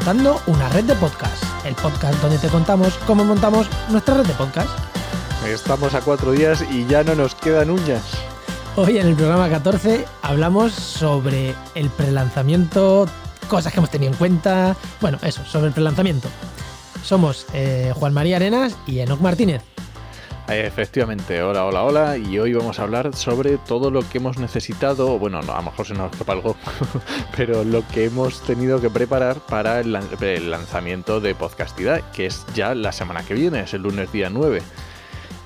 Montando 0.00 0.40
una 0.46 0.66
red 0.70 0.84
de 0.84 0.94
podcast, 0.94 1.44
el 1.66 1.74
podcast 1.74 2.18
donde 2.22 2.38
te 2.38 2.48
contamos 2.48 2.94
cómo 3.06 3.22
montamos 3.22 3.68
nuestra 3.90 4.14
red 4.14 4.24
de 4.24 4.32
podcast. 4.32 4.70
Estamos 5.46 5.92
a 5.92 6.00
cuatro 6.00 6.32
días 6.32 6.64
y 6.70 6.86
ya 6.86 7.04
no 7.04 7.14
nos 7.14 7.34
quedan 7.34 7.68
uñas. 7.68 8.02
Hoy 8.76 8.96
en 8.96 9.08
el 9.08 9.14
programa 9.14 9.50
14 9.50 10.06
hablamos 10.22 10.72
sobre 10.72 11.54
el 11.74 11.90
prelanzamiento, 11.90 13.08
cosas 13.46 13.74
que 13.74 13.78
hemos 13.78 13.90
tenido 13.90 14.12
en 14.12 14.16
cuenta, 14.16 14.74
bueno, 15.02 15.18
eso, 15.20 15.44
sobre 15.44 15.66
el 15.66 15.74
prelanzamiento. 15.74 16.28
Somos 17.04 17.44
eh, 17.52 17.92
Juan 17.94 18.14
María 18.14 18.36
Arenas 18.36 18.78
y 18.86 19.00
Enoc 19.00 19.20
Martínez. 19.20 19.60
Efectivamente, 20.50 21.42
hola, 21.42 21.64
hola, 21.64 21.84
hola, 21.84 22.16
y 22.18 22.36
hoy 22.40 22.52
vamos 22.54 22.80
a 22.80 22.82
hablar 22.82 23.14
sobre 23.14 23.56
todo 23.56 23.92
lo 23.92 24.00
que 24.08 24.18
hemos 24.18 24.36
necesitado, 24.38 25.16
bueno, 25.16 25.40
no, 25.42 25.52
a 25.52 25.58
lo 25.58 25.62
mejor 25.70 25.86
se 25.86 25.94
nos 25.94 26.10
escapa 26.10 26.32
algo, 26.32 26.56
pero 27.36 27.62
lo 27.62 27.86
que 27.86 28.06
hemos 28.06 28.42
tenido 28.42 28.80
que 28.80 28.90
preparar 28.90 29.36
para 29.36 29.78
el, 29.78 29.96
el 30.20 30.50
lanzamiento 30.50 31.20
de 31.20 31.36
Podcastidad, 31.36 32.00
que 32.10 32.26
es 32.26 32.44
ya 32.52 32.74
la 32.74 32.90
semana 32.90 33.22
que 33.22 33.34
viene, 33.34 33.60
es 33.60 33.74
el 33.74 33.82
lunes 33.82 34.10
día 34.10 34.28
9. 34.28 34.60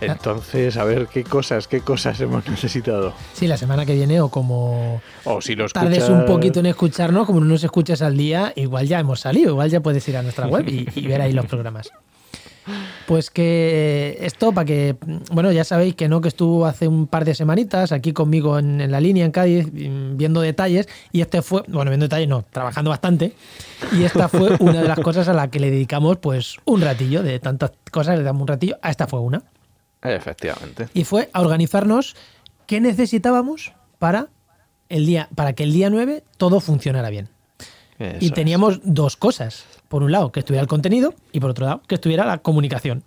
Entonces, 0.01 0.77
a 0.79 0.85
ver 0.85 1.07
qué 1.07 1.23
cosas, 1.23 1.69
qué 1.69 1.83
cosas 1.83 2.19
hemos 2.21 2.47
necesitado. 2.49 3.13
Sí, 3.35 3.47
la 3.47 3.59
semana 3.59 3.85
que 3.85 3.95
viene 3.95 4.23
o 4.23 4.31
como 4.31 5.03
O 5.25 5.41
si 5.43 5.55
lo 5.55 5.69
tardes 5.69 6.09
un 6.09 6.25
poquito 6.25 6.61
en 6.61 6.67
escucharnos, 6.67 7.27
como 7.27 7.41
no 7.41 7.47
nos 7.47 7.63
escuchas 7.63 8.01
al 8.01 8.17
día, 8.17 8.55
igual 8.57 8.87
ya 8.89 9.01
hemos 9.01 9.21
salido, 9.21 9.51
igual 9.51 9.69
ya 9.69 9.81
puedes 9.81 10.07
ir 10.09 10.17
a 10.17 10.23
nuestra 10.23 10.47
web 10.47 10.67
y, 10.67 10.89
y 10.95 11.07
ver 11.07 11.21
ahí 11.21 11.33
los 11.33 11.45
programas. 11.45 11.91
Pues 13.07 13.31
que 13.31 14.17
esto 14.21 14.53
para 14.53 14.65
que, 14.65 14.97
bueno, 15.31 15.53
ya 15.53 15.65
sabéis 15.65 15.95
que 15.95 16.09
no, 16.09 16.21
que 16.21 16.29
estuvo 16.29 16.65
hace 16.65 16.89
un 16.89 17.07
par 17.07 17.25
de 17.25 17.35
semanitas 17.35 17.93
aquí 17.93 18.13
conmigo 18.13 18.59
en, 18.59 18.81
en 18.81 18.91
la 18.91 19.01
línea 19.01 19.25
en 19.25 19.31
Cádiz 19.31 19.67
mm, 19.67 20.17
viendo 20.17 20.41
detalles 20.41 20.89
y 21.13 21.21
este 21.21 21.43
fue, 21.43 21.63
bueno, 21.69 21.91
viendo 21.91 22.05
detalles 22.05 22.29
no, 22.29 22.45
trabajando 22.51 22.91
bastante 22.91 23.35
y 23.93 24.05
esta 24.05 24.29
fue 24.29 24.57
una 24.61 24.83
de 24.83 24.89
las 24.89 25.01
cosas 25.01 25.29
a 25.29 25.35
la 25.35 25.49
que 25.49 25.61
le 25.61 25.71
dedicamos 25.71 26.19
pues 26.19 26.57
un 26.65 26.81
ratillo, 26.81 27.23
de 27.23 27.39
tantas 27.41 27.73
cosas 27.91 28.17
le 28.17 28.25
damos 28.25 28.43
un 28.43 28.49
ratillo, 28.49 28.79
a 28.83 28.91
esta 28.91 29.07
fue 29.07 29.21
una. 29.21 29.43
Efectivamente. 30.03 30.89
Y 30.93 31.05
fue 31.05 31.31
a 31.33 31.41
organizarnos 31.41 32.17
qué 32.67 32.81
necesitábamos 32.81 33.73
para, 33.99 34.29
el 34.89 35.07
día, 35.07 35.29
para 35.35 35.55
que 35.55 35.65
el 35.65 35.73
día 35.73 35.91
9 35.91 36.25
todo 36.37 36.61
funcionara 36.61 37.11
bien. 37.11 37.29
Eso 37.99 38.19
y 38.21 38.27
es. 38.27 38.33
teníamos 38.33 38.81
dos 38.83 39.17
cosas. 39.17 39.65
Por 39.89 40.03
un 40.03 40.13
lado, 40.13 40.33
que 40.33 40.41
estuviera 40.41 40.63
el 40.63 40.69
contenido 40.69 41.15
y 41.33 41.41
por 41.41 41.51
otro 41.51 41.67
lado, 41.67 41.83
que 41.87 41.95
estuviera 41.97 42.25
la 42.25 42.39
comunicación. 42.39 43.05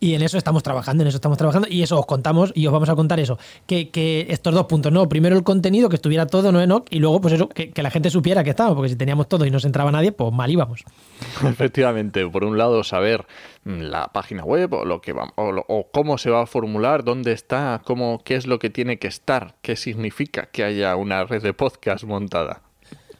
Y 0.00 0.14
en 0.14 0.22
eso 0.22 0.38
estamos 0.38 0.62
trabajando, 0.62 1.02
en 1.02 1.08
eso 1.08 1.16
estamos 1.16 1.36
trabajando 1.38 1.66
y 1.68 1.82
eso 1.82 1.98
os 1.98 2.06
contamos 2.06 2.52
y 2.54 2.64
os 2.68 2.72
vamos 2.72 2.88
a 2.88 2.94
contar 2.94 3.18
eso. 3.18 3.36
Que, 3.66 3.88
que 3.90 4.28
estos 4.30 4.54
dos 4.54 4.66
puntos, 4.66 4.92
no, 4.92 5.08
primero 5.08 5.36
el 5.36 5.42
contenido, 5.42 5.88
que 5.88 5.96
estuviera 5.96 6.24
todo, 6.26 6.52
no 6.52 6.60
Enoch, 6.60 6.86
y 6.90 7.00
luego 7.00 7.20
pues 7.20 7.34
eso, 7.34 7.48
que, 7.48 7.72
la 7.82 7.90
gente 7.90 8.08
supiera 8.08 8.44
que 8.44 8.50
estaba, 8.50 8.76
porque 8.76 8.90
si 8.90 8.94
teníamos 8.94 9.28
todo 9.28 9.44
y 9.44 9.50
no 9.50 9.58
se 9.58 9.66
entraba 9.66 9.90
nadie, 9.90 10.12
pues 10.12 10.32
mal 10.32 10.48
íbamos. 10.52 10.84
Efectivamente, 11.44 12.24
por 12.28 12.44
un 12.44 12.56
lado 12.56 12.84
saber 12.84 13.26
mm, 13.64 13.80
la 13.80 14.06
página 14.12 14.44
web 14.44 14.72
o 14.72 14.84
lo 14.84 15.00
que 15.00 15.12
va, 15.12 15.32
o, 15.34 15.50
lo- 15.50 15.66
cómo 15.92 16.16
se 16.16 16.30
va 16.30 16.42
a 16.42 16.46
formular, 16.46 17.02
dónde 17.02 17.32
está, 17.32 17.82
cómo, 17.84 18.22
qué 18.24 18.36
es 18.36 18.46
lo 18.46 18.60
que 18.60 18.70
tiene 18.70 19.00
que 19.00 19.08
estar, 19.08 19.56
qué 19.62 19.74
significa 19.74 20.46
que 20.52 20.62
haya 20.62 20.94
una 20.94 21.24
red 21.24 21.42
de 21.42 21.54
podcast 21.54 22.04
montada. 22.04 22.62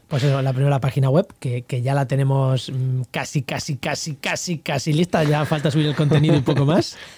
Pues 0.08 0.22
eso, 0.22 0.40
la 0.40 0.54
primera 0.54 0.80
página 0.80 1.10
web, 1.10 1.26
que, 1.38 1.62
que 1.62 1.82
ya 1.82 1.92
la 1.94 2.06
tenemos 2.06 2.70
mm, 2.70 3.02
casi, 3.10 3.42
casi, 3.42 3.76
casi, 3.76 4.16
casi, 4.16 4.58
casi 4.58 4.92
lista. 4.92 5.22
Ya 5.22 5.44
falta 5.44 5.70
subir 5.70 5.86
el 5.86 5.94
contenido 5.94 6.34
y 6.34 6.40
poco 6.40 6.64
más. 6.64 6.96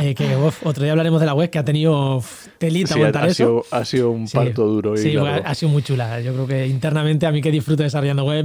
Eh, 0.00 0.14
que 0.14 0.36
uf, 0.36 0.66
otro 0.66 0.82
día 0.82 0.92
hablaremos 0.92 1.20
de 1.20 1.26
la 1.26 1.34
web 1.34 1.50
que 1.50 1.58
ha 1.58 1.64
tenido 1.64 2.16
uf, 2.16 2.46
telita 2.58 2.94
Sí, 2.94 3.00
ha, 3.00 3.04
montar 3.04 3.24
ha 3.24 3.26
eso. 3.26 3.34
sido, 3.34 3.64
ha 3.70 3.84
sido 3.84 4.10
un 4.10 4.26
Sí. 4.28 4.36
parto 4.36 4.66
duro. 4.66 4.94
y 4.94 4.98
Sí, 4.98 5.16
ha, 5.16 5.54
sido 5.54 5.70
muy 5.72 5.82
chula. 5.82 6.20
Yo 6.20 6.32
creo 6.32 6.46
que 6.46 6.66
internamente 6.66 7.26
a 7.26 7.32
mí 7.32 7.40
que 7.42 7.50
disfruto 7.50 7.82
desarrollando 7.82 8.24
web, 8.24 8.44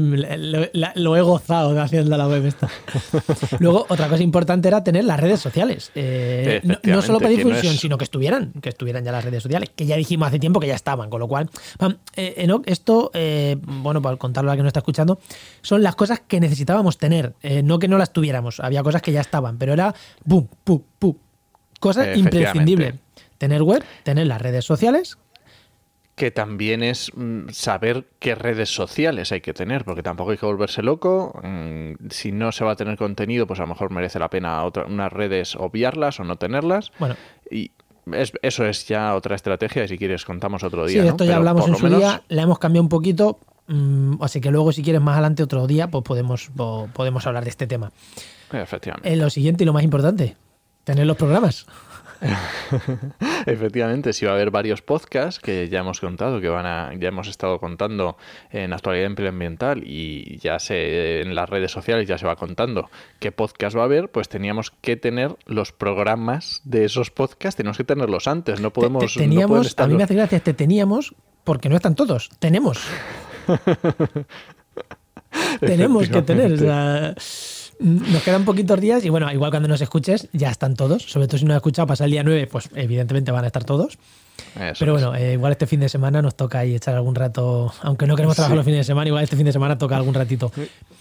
lo, 0.96 1.16
he 1.16 1.22
gozado 1.22 1.74
de 1.74 1.82
haciendo 1.82 2.16
la 2.18 2.28
web 2.28 2.46
esta. 2.46 2.70
Luego, 3.60 3.86
otra 3.90 4.08
cosa 4.10 4.24
importante 4.24 4.68
era 4.68 4.84
tener 4.84 5.06
las 5.06 5.20
redes 5.20 5.40
sociales. 5.40 5.92
Eh, 5.96 6.62
no, 6.64 6.76
no 6.84 7.02
solo 7.02 7.20
para 7.20 7.32
no 7.32 7.38
difusión, 7.38 7.74
es- 7.76 7.80
sino 7.80 7.98
que 7.98 8.04
estuvieran, 8.04 8.52
que 8.62 8.70
estuvieran 8.70 9.04
ya 9.04 9.12
las 9.12 9.24
redes 9.24 9.44
sociales, 9.44 9.70
que 9.76 9.86
ya 9.86 9.96
dijimos 9.96 10.28
hace 10.28 10.40
tiempo 10.40 10.60
que 10.60 10.68
ya 10.68 10.76
estaban, 10.76 11.10
con 11.10 11.20
lo 11.20 11.28
cual, 11.28 11.50
pam, 11.78 11.98
eh, 12.16 12.34
Enoch, 12.38 12.64
esto, 12.68 13.12
eh, 13.14 13.58
bueno, 13.62 14.02
para 14.02 14.18
contarlo 14.18 14.52
a 14.52 14.54
la 14.54 14.58
que 14.58 14.62
no 14.64 14.68
está 14.68 14.80
escuchando, 14.80 15.20
son 15.62 15.84
las 15.84 15.96
cosas 15.96 16.22
que 16.28 16.40
necesitábamos 16.40 16.98
tener, 16.98 17.34
no 17.64 17.80
que 17.80 17.88
no 17.88 17.98
las 17.98 18.12
tuviéramos, 18.14 18.60
había 18.60 18.84
cosas 18.84 19.02
que 19.02 19.12
ya 19.12 19.22
estaban, 19.22 19.58
pero 19.58 19.74
era 19.74 19.94
pum, 20.28 20.48
pum, 20.64 20.82
pum, 21.00 21.16
cosa 21.94 22.14
imprescindible. 22.16 22.96
Tener 23.38 23.62
web, 23.64 23.84
tener 24.04 24.28
las 24.28 24.42
redes 24.42 24.66
sociales, 24.66 25.18
Que 26.16 26.32
también 26.32 26.82
es 26.82 27.12
mm, 27.14 27.50
saber 27.50 28.06
qué 28.20 28.36
redes 28.36 28.74
sociales 28.74 29.34
hay 29.34 29.42
que 29.42 29.54
tener, 29.54 29.84
porque 29.84 30.02
tampoco 30.02 30.32
hay 30.32 30.38
que 30.38 30.46
volverse 30.46 30.82
loco. 30.82 31.38
Mm, 31.44 32.08
Si 32.10 32.32
no 32.32 32.54
se 32.54 32.64
va 32.64 32.72
a 32.72 32.76
tener 32.78 32.96
contenido, 32.98 33.46
pues 33.48 33.60
a 33.60 33.64
lo 33.64 33.68
mejor 33.68 33.92
merece 33.92 34.18
la 34.18 34.30
pena 34.30 34.64
otra- 34.64 34.86
unas 34.86 35.12
redes 35.12 35.58
obviarlas 35.58 36.22
o 36.22 36.24
no 36.24 36.38
tenerlas. 36.38 36.94
bueno, 37.00 37.16
Y 37.52 37.72
es- 38.14 38.32
eso 38.42 38.66
es 38.66 38.88
ya 38.88 39.14
otra 39.14 39.36
estrategia, 39.36 39.84
y 39.84 39.88
si 39.90 39.98
quieres 39.98 40.24
contamos 40.24 40.64
otro 40.64 40.88
Sí, 40.88 40.94
día. 40.94 41.04
¿no? 41.04 41.10
esto 41.10 41.26
ya 41.26 41.32
Pero 41.32 41.38
hablamos 41.40 41.68
en 41.68 41.76
su 41.76 41.84
menos- 41.84 42.00
día, 42.00 42.24
la 42.30 42.42
hemos 42.44 42.60
cambiado 42.60 42.84
un 42.84 42.90
poquito, 42.90 43.40
mm, 43.68 44.24
así 44.24 44.40
que 44.40 44.52
luego 44.52 44.72
si 44.72 44.84
quieres 44.84 45.02
más 45.02 45.16
adelante 45.16 45.44
otro 45.44 45.68
día, 45.68 45.90
pues 45.90 46.04
podemos, 46.06 46.50
po- 46.56 46.88
podemos 46.94 47.28
hablar 47.28 47.44
de 47.44 47.50
este 47.50 47.68
tema. 47.68 47.92
Efectivamente. 48.54 49.12
Eh, 49.12 49.18
lo 49.18 49.30
siguiente 49.30 49.64
y 49.64 49.68
lo 49.68 49.74
más 49.74 49.84
importante, 49.84 50.38
tener 50.86 51.06
los 51.06 51.18
programas. 51.18 51.66
Efectivamente, 53.46 54.14
sí 54.14 54.26
va 54.26 54.32
a 54.32 54.36
haber 54.36 54.50
varios 54.50 54.82
podcasts 54.82 55.40
que 55.40 55.68
ya 55.68 55.80
hemos 55.80 56.00
contado, 56.00 56.40
que 56.40 56.48
van 56.48 56.66
a, 56.66 56.94
ya 56.98 57.10
hemos 57.10 57.28
estado 57.28 57.60
contando 57.60 58.18
en 58.52 58.72
actualidad 58.72 59.12
ambiental 59.28 59.84
y 59.86 60.38
ya 60.40 60.58
se 60.60 61.22
en 61.22 61.36
las 61.36 61.50
redes 61.50 61.72
sociales 61.72 62.08
ya 62.08 62.18
se 62.18 62.26
va 62.26 62.38
contando 62.38 62.90
qué 63.20 63.34
podcast 63.34 63.76
va 63.76 63.82
a 63.82 63.86
haber, 63.86 64.10
pues 64.10 64.30
teníamos 64.30 64.72
que 64.72 64.96
tener 64.96 65.36
los 65.46 65.74
programas 65.74 66.62
de 66.64 66.86
esos 66.86 67.12
podcasts, 67.12 67.58
tenemos 67.58 67.78
que 67.78 67.84
tenerlos 67.84 68.28
antes, 68.28 68.62
no 68.62 68.70
Te- 68.70 68.76
podemos 68.76 69.14
te- 69.14 69.20
teníamos, 69.20 69.74
a 69.78 69.86
mí 69.88 69.96
me 69.96 70.04
hace 70.04 70.16
gracia 70.16 70.38
este 70.38 70.54
teníamos, 70.54 71.14
porque 71.44 71.68
no 71.68 71.76
están 71.76 71.96
todos, 71.96 72.30
tenemos. 72.40 72.80
tenemos 75.60 76.10
que 76.10 76.22
tener. 76.22 76.54
o 76.54 76.58
sea, 76.58 77.16
nos 77.80 78.24
quedan 78.24 78.46
poquitos 78.46 78.80
días 78.80 79.04
y 79.06 79.10
bueno, 79.10 79.32
igual 79.32 79.52
cuando 79.52 79.68
nos 79.68 79.82
escuches 79.82 80.28
ya 80.34 80.50
están 80.50 80.76
todos, 80.76 81.04
sobre 81.04 81.28
todo 81.28 81.38
si 81.38 81.46
no 81.46 81.54
has 81.54 81.58
escuchado 81.58 81.88
pasar 81.88 82.06
el 82.06 82.12
día 82.12 82.24
9, 82.24 82.48
pues 82.48 82.70
evidentemente 82.76 83.32
van 83.32 83.44
a 83.44 83.48
estar 83.48 83.64
todos. 83.64 83.98
Eso 84.60 84.74
Pero 84.80 84.94
bueno, 84.94 85.16
eh, 85.16 85.34
igual 85.34 85.54
este 85.54 85.66
fin 85.66 85.80
de 85.80 85.88
semana 85.88 86.22
nos 86.22 86.36
toca 86.36 86.60
ahí 86.60 86.76
echar 86.76 86.94
algún 86.96 87.16
rato, 87.16 87.74
aunque 87.82 88.06
no 88.06 88.16
queremos 88.18 88.36
trabajar 88.36 88.56
Sí. 88.56 88.58
los 88.58 88.66
fines 88.66 88.80
de 88.82 88.84
semana, 88.84 89.08
igual 89.08 89.24
este 89.24 89.38
fin 89.38 89.46
de 89.46 89.54
semana 89.54 89.78
toca 89.78 89.96
algún 89.96 90.14
ratito. 90.14 90.52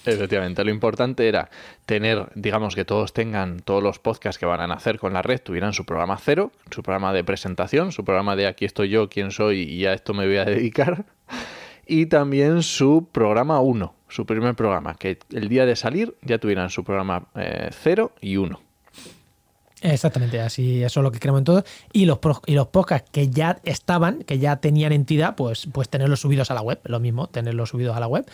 Efectivamente, 0.04 0.62
lo 0.64 0.70
importante 0.70 1.26
era 1.28 1.50
tener, 1.84 2.28
digamos 2.36 2.74
que 2.76 2.84
todos 2.84 3.12
tengan, 3.12 3.58
todos 3.60 3.82
los 3.82 3.98
podcasts 3.98 4.38
que 4.38 4.46
van 4.46 4.60
a 4.60 4.66
nacer 4.68 4.98
con 5.00 5.12
la 5.14 5.22
red, 5.22 5.40
tuvieran 5.40 5.72
su 5.72 5.84
programa 5.84 6.16
cero, 6.22 6.52
su 6.70 6.82
programa 6.84 7.12
de 7.12 7.24
presentación, 7.24 7.90
su 7.90 8.04
programa 8.04 8.36
de 8.36 8.46
aquí 8.46 8.64
estoy 8.66 8.88
yo, 8.90 9.08
quién 9.08 9.32
soy 9.32 9.62
y 9.62 9.86
a 9.86 9.94
esto 9.94 10.14
me 10.14 10.26
voy 10.26 10.36
a 10.36 10.44
dedicar, 10.44 11.04
y 11.86 12.06
también 12.06 12.62
su 12.62 13.08
programa 13.10 13.60
1, 13.60 13.94
su 14.14 14.26
primer 14.26 14.54
programa, 14.54 14.94
que 14.94 15.18
el 15.32 15.48
día 15.48 15.66
de 15.66 15.74
salir 15.74 16.14
ya 16.22 16.38
tuvieran 16.38 16.70
su 16.70 16.84
programa 16.84 17.26
0 17.34 18.12
y 18.20 18.36
1. 18.36 18.60
Exactamente, 19.82 20.40
así 20.40 20.84
eso 20.84 21.00
es 21.00 21.04
lo 21.04 21.10
que 21.10 21.18
queremos 21.18 21.40
en 21.40 21.44
todo. 21.44 21.64
Y 21.92 22.06
los, 22.06 22.20
y 22.46 22.54
los 22.54 22.68
podcasts 22.68 23.10
que 23.10 23.28
ya 23.28 23.58
estaban, 23.64 24.22
que 24.22 24.38
ya 24.38 24.56
tenían 24.56 24.92
entidad, 24.92 25.34
pues, 25.34 25.66
pues 25.72 25.88
tenerlos 25.88 26.20
subidos 26.20 26.52
a 26.52 26.54
la 26.54 26.62
web, 26.62 26.80
lo 26.84 27.00
mismo, 27.00 27.26
tenerlos 27.26 27.70
subidos 27.70 27.96
a 27.96 28.00
la 28.00 28.06
web, 28.06 28.24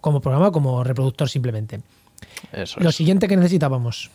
como 0.00 0.22
programa, 0.22 0.50
como 0.50 0.82
reproductor 0.82 1.28
simplemente. 1.28 1.82
Eso 2.50 2.80
Lo 2.80 2.88
es. 2.88 2.96
siguiente 2.96 3.28
que 3.28 3.36
necesitábamos, 3.36 4.10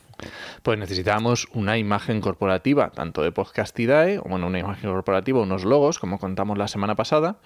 Pues 0.63 0.79
necesitábamos 0.79 1.47
una 1.53 1.77
imagen 1.77 2.19
corporativa, 2.19 2.89
tanto 2.89 3.21
de 3.21 3.31
Podcastidae, 3.31 4.17
o 4.17 4.23
bueno, 4.23 4.47
una 4.47 4.57
imagen 4.57 4.89
corporativa, 4.89 5.39
unos 5.39 5.63
logos, 5.65 5.99
como 5.99 6.17
contamos 6.17 6.57
la 6.57 6.67
semana 6.67 6.95
pasada, 6.95 7.37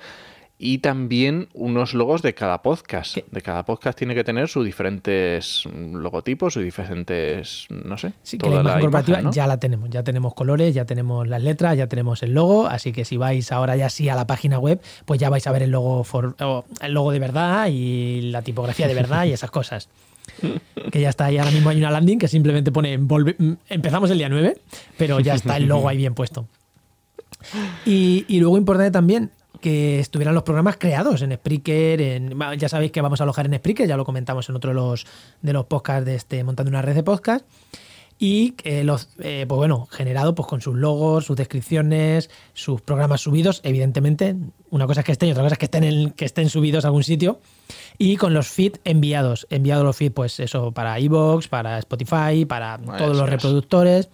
y 0.57 0.77
también 0.77 1.49
unos 1.53 1.93
logos 1.93 2.21
de 2.21 2.33
cada 2.33 2.61
podcast. 2.61 3.17
De 3.29 3.41
cada 3.41 3.65
podcast 3.65 3.97
tiene 3.97 4.15
que 4.15 4.23
tener 4.23 4.47
sus 4.47 4.63
diferentes 4.65 5.63
logotipos, 5.65 6.53
sus 6.53 6.63
diferentes, 6.63 7.67
no 7.69 7.97
sé, 7.97 8.13
sí 8.23 8.37
que 8.37 8.49
la 8.49 8.61
imagen 8.61 8.81
corporativa 8.81 9.31
ya 9.31 9.47
la 9.47 9.57
tenemos, 9.59 9.89
ya 9.89 10.03
tenemos 10.03 10.33
colores, 10.33 10.73
ya 10.73 10.85
tenemos 10.85 11.27
las 11.27 11.43
letras, 11.43 11.77
ya 11.77 11.87
tenemos 11.87 12.23
el 12.23 12.33
logo, 12.33 12.67
así 12.67 12.93
que 12.93 13.03
si 13.03 13.17
vais 13.17 13.51
ahora 13.51 13.75
ya 13.75 13.89
sí 13.89 14.07
a 14.07 14.15
la 14.15 14.27
página 14.27 14.57
web, 14.57 14.79
pues 15.05 15.19
ya 15.19 15.29
vais 15.29 15.45
a 15.45 15.51
ver 15.51 15.63
el 15.63 15.71
logo, 15.71 16.03
for- 16.05 16.35
el 16.81 16.93
logo 16.93 17.11
de 17.11 17.19
verdad 17.19 17.67
y 17.69 18.21
la 18.31 18.41
tipografía 18.41 18.87
de 18.87 18.93
verdad 18.93 19.25
y 19.25 19.33
esas 19.33 19.51
cosas. 19.51 19.89
que 20.91 21.01
ya 21.01 21.09
está 21.09 21.25
ahí 21.25 21.37
ahora 21.37 21.51
mismo 21.51 21.69
hay 21.69 21.77
una 21.77 21.91
landing 21.91 22.17
que 22.17 22.27
simplemente 22.27 22.71
pone 22.71 22.97
volve- 22.99 23.35
mm, 23.37 23.53
empezamos 23.69 24.09
el 24.09 24.17
día 24.17 24.29
9, 24.29 24.57
pero 24.97 25.19
ya 25.19 25.35
está 25.35 25.57
el 25.57 25.65
logo 25.65 25.87
ahí 25.89 25.97
bien 25.97 26.13
puesto. 26.15 26.47
Y, 27.85 28.25
y 28.27 28.39
luego 28.39 28.57
importante 28.57 28.89
también 28.91 29.29
que 29.65 29.99
estuvieran 29.99 30.35
los 30.35 30.43
programas 30.43 30.77
creados 30.77 31.23
en 31.23 31.33
Spreaker, 31.33 31.99
en, 31.99 32.39
ya 32.55 32.69
sabéis 32.69 32.91
que 32.91 33.01
vamos 33.01 33.19
a 33.19 33.23
alojar 33.23 33.47
en 33.47 33.55
Spreaker, 33.55 33.87
ya 33.87 33.97
lo 33.97 34.05
comentamos 34.05 34.47
en 34.47 34.55
otro 34.55 34.69
de 34.69 34.75
los, 34.75 35.07
de 35.41 35.53
los 35.53 35.65
podcasts 35.65 36.05
de 36.05 36.13
este 36.13 36.43
Montando 36.43 36.69
una 36.69 36.83
red 36.83 36.93
de 36.93 37.01
podcast. 37.01 37.43
y 38.19 38.53
los, 38.83 39.09
pues 39.17 39.47
bueno, 39.47 39.87
generado 39.89 40.35
pues 40.35 40.47
con 40.47 40.61
sus 40.61 40.75
logos, 40.75 41.25
sus 41.25 41.35
descripciones, 41.35 42.29
sus 42.53 42.79
programas 42.81 43.21
subidos, 43.21 43.61
evidentemente, 43.63 44.35
una 44.69 44.85
cosa 44.85 44.99
es 44.99 45.05
que 45.07 45.13
estén 45.13 45.29
y 45.29 45.31
otra 45.31 45.41
cosa 45.41 45.55
es 45.55 45.57
que 45.57 45.65
estén, 45.65 46.11
que 46.11 46.25
estén 46.25 46.49
subidos 46.49 46.85
a 46.85 46.89
algún 46.89 47.03
sitio, 47.03 47.39
y 47.97 48.17
con 48.17 48.35
los 48.35 48.47
feeds 48.47 48.79
enviados, 48.83 49.47
enviados 49.49 49.83
los 49.83 49.95
feeds, 49.95 50.13
pues 50.13 50.39
eso, 50.39 50.73
para 50.73 50.99
iVoox, 50.99 51.47
para 51.47 51.79
Spotify, 51.79 52.45
para 52.47 52.77
todos 52.77 53.17
los 53.17 53.27
reproductores, 53.27 54.09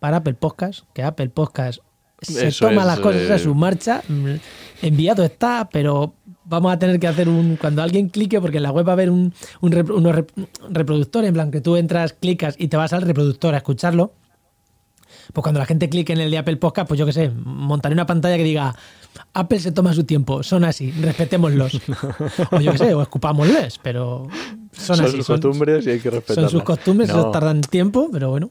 para 0.00 0.18
Apple 0.18 0.34
Podcast, 0.34 0.84
que 0.92 1.02
Apple 1.02 1.30
Podcast 1.30 1.80
se 2.20 2.52
toma 2.52 2.84
las 2.84 3.00
cosas 3.00 3.30
a 3.30 3.38
su 3.38 3.54
marcha, 3.54 4.02
mm, 4.08 4.34
enviado 4.82 5.24
está, 5.24 5.68
pero 5.70 6.14
vamos 6.44 6.72
a 6.72 6.78
tener 6.78 6.98
que 7.00 7.06
hacer 7.06 7.28
un. 7.28 7.56
Cuando 7.56 7.82
alguien 7.82 8.08
clique, 8.08 8.40
porque 8.40 8.58
en 8.58 8.64
la 8.64 8.72
web 8.72 8.86
va 8.86 8.92
a 8.92 8.94
haber 8.94 9.10
un, 9.10 9.32
unos 9.60 10.24
reproductores, 10.68 11.28
en 11.28 11.34
plan 11.34 11.50
que 11.50 11.60
tú 11.60 11.76
entras, 11.76 12.12
clicas 12.12 12.56
y 12.58 12.68
te 12.68 12.76
vas 12.76 12.92
al 12.92 13.02
reproductor 13.02 13.54
a 13.54 13.58
escucharlo. 13.58 14.12
Pues 15.32 15.42
cuando 15.42 15.60
la 15.60 15.66
gente 15.66 15.88
clique 15.88 16.12
en 16.12 16.20
el 16.20 16.30
de 16.30 16.38
Apple 16.38 16.56
Podcast, 16.56 16.88
pues 16.88 16.98
yo 16.98 17.06
qué 17.06 17.12
sé, 17.12 17.30
montaré 17.30 17.92
una 17.92 18.06
pantalla 18.06 18.36
que 18.36 18.42
diga 18.42 18.74
Apple 19.32 19.60
se 19.60 19.72
toma 19.72 19.92
su 19.94 20.04
tiempo, 20.04 20.42
son 20.42 20.64
así, 20.64 20.90
respetémoslos. 20.90 21.80
o 22.50 22.60
yo 22.60 22.72
qué 22.72 22.78
sé, 22.78 22.94
o 22.94 23.02
escupámosles, 23.02 23.78
pero 23.78 24.28
son, 24.72 24.96
son 24.96 25.06
así. 25.06 25.16
Sus 25.18 25.26
costumbres 25.26 25.86
y 25.86 25.90
hay 25.90 26.00
que 26.00 26.10
respetarlas. 26.10 26.50
Son 26.50 26.60
sus 26.60 26.64
costumbres, 26.64 27.10
eso 27.10 27.30
tardan 27.30 27.60
tiempo, 27.60 28.08
pero 28.12 28.30
bueno. 28.30 28.50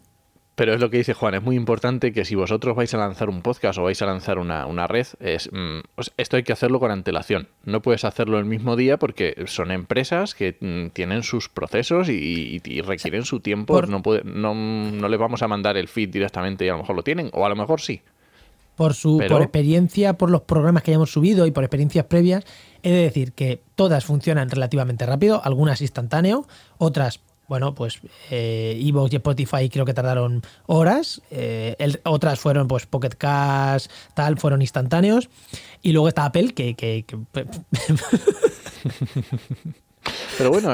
Pero 0.60 0.74
es 0.74 0.82
lo 0.82 0.90
que 0.90 0.98
dice 0.98 1.14
Juan, 1.14 1.36
es 1.36 1.42
muy 1.42 1.56
importante 1.56 2.12
que 2.12 2.26
si 2.26 2.36
vosotros 2.36 2.76
vais 2.76 2.94
a 2.94 2.98
lanzar 2.98 3.30
un 3.30 3.42
podcast 3.42 3.80
o 3.80 3.84
vais 3.84 4.02
a 4.02 4.06
lanzar 4.06 4.38
una, 4.38 4.88
red, 4.88 5.08
es, 5.22 5.50
mm, 5.54 5.80
esto 6.18 6.36
hay 6.36 6.44
que 6.44 6.52
hacerlo 6.52 6.82
con 6.82 6.92
antelación. 6.92 7.48
No 7.64 7.82
puedes 7.82 8.04
hacerlo 8.04 8.38
el 8.38 8.44
mismo 8.44 8.76
día 8.76 9.00
porque 9.00 9.46
son 9.48 9.72
empresas 9.72 10.36
que 10.36 10.58
mm, 10.60 10.90
tienen 10.90 11.24
sus 11.24 11.48
procesos 11.48 12.10
y, 12.10 12.60
requieren 12.82 13.24
su 13.24 13.40
tiempo. 13.40 13.82
No, 13.84 14.02
puede, 14.02 14.24
no, 14.26 14.54
no 14.54 15.08
les 15.08 15.18
vamos 15.18 15.42
a 15.44 15.48
mandar 15.48 15.78
el 15.78 15.88
feed 15.88 16.10
directamente 16.10 16.66
y 16.66 16.68
a 16.68 16.74
lo 16.74 16.80
mejor 16.80 16.98
lo 16.98 17.04
tienen, 17.04 17.30
o 17.32 17.46
a 17.46 17.50
lo 17.50 17.56
mejor 17.56 17.80
sí. 17.80 18.02
Por, 18.76 18.96
su, 18.96 19.24
por 19.30 19.42
experiencia, 19.42 20.18
por 20.18 20.30
los 20.30 20.42
programas 20.42 20.84
que 20.84 20.92
hayamos 20.92 21.14
subido 21.14 21.48
y 21.48 21.52
por 21.52 21.64
experiencias 21.64 22.06
previas, 22.08 22.44
he 22.84 22.92
de 22.92 23.04
decir 23.04 23.32
que 23.32 23.62
todas 23.76 24.04
funcionan 24.04 24.50
relativamente 24.50 25.06
rápido, 25.06 25.42
algunas 25.42 25.80
instantáneo, 25.80 26.46
otras 26.78 27.22
bueno, 27.50 27.74
pues 27.75 28.00
eh, 28.30 28.80
Evox 28.81 29.12
y 29.12 29.16
Spotify 29.18 29.69
creo 29.69 29.84
que 29.84 29.94
tardaron 29.94 30.44
horas. 30.68 31.22
Eh, 31.31 31.75
otras 32.04 32.40
fueron, 32.40 32.68
pues, 32.68 32.86
Pocket 32.86 33.16
Cast, 33.18 33.92
tal, 34.13 34.38
fueron 34.38 34.62
instantáneos. 34.62 35.30
Y 35.81 35.92
luego 35.92 36.07
está 36.07 36.25
Apple, 36.25 36.54
que. 36.54 37.06
Pero 40.38 40.51
bueno, 40.51 40.74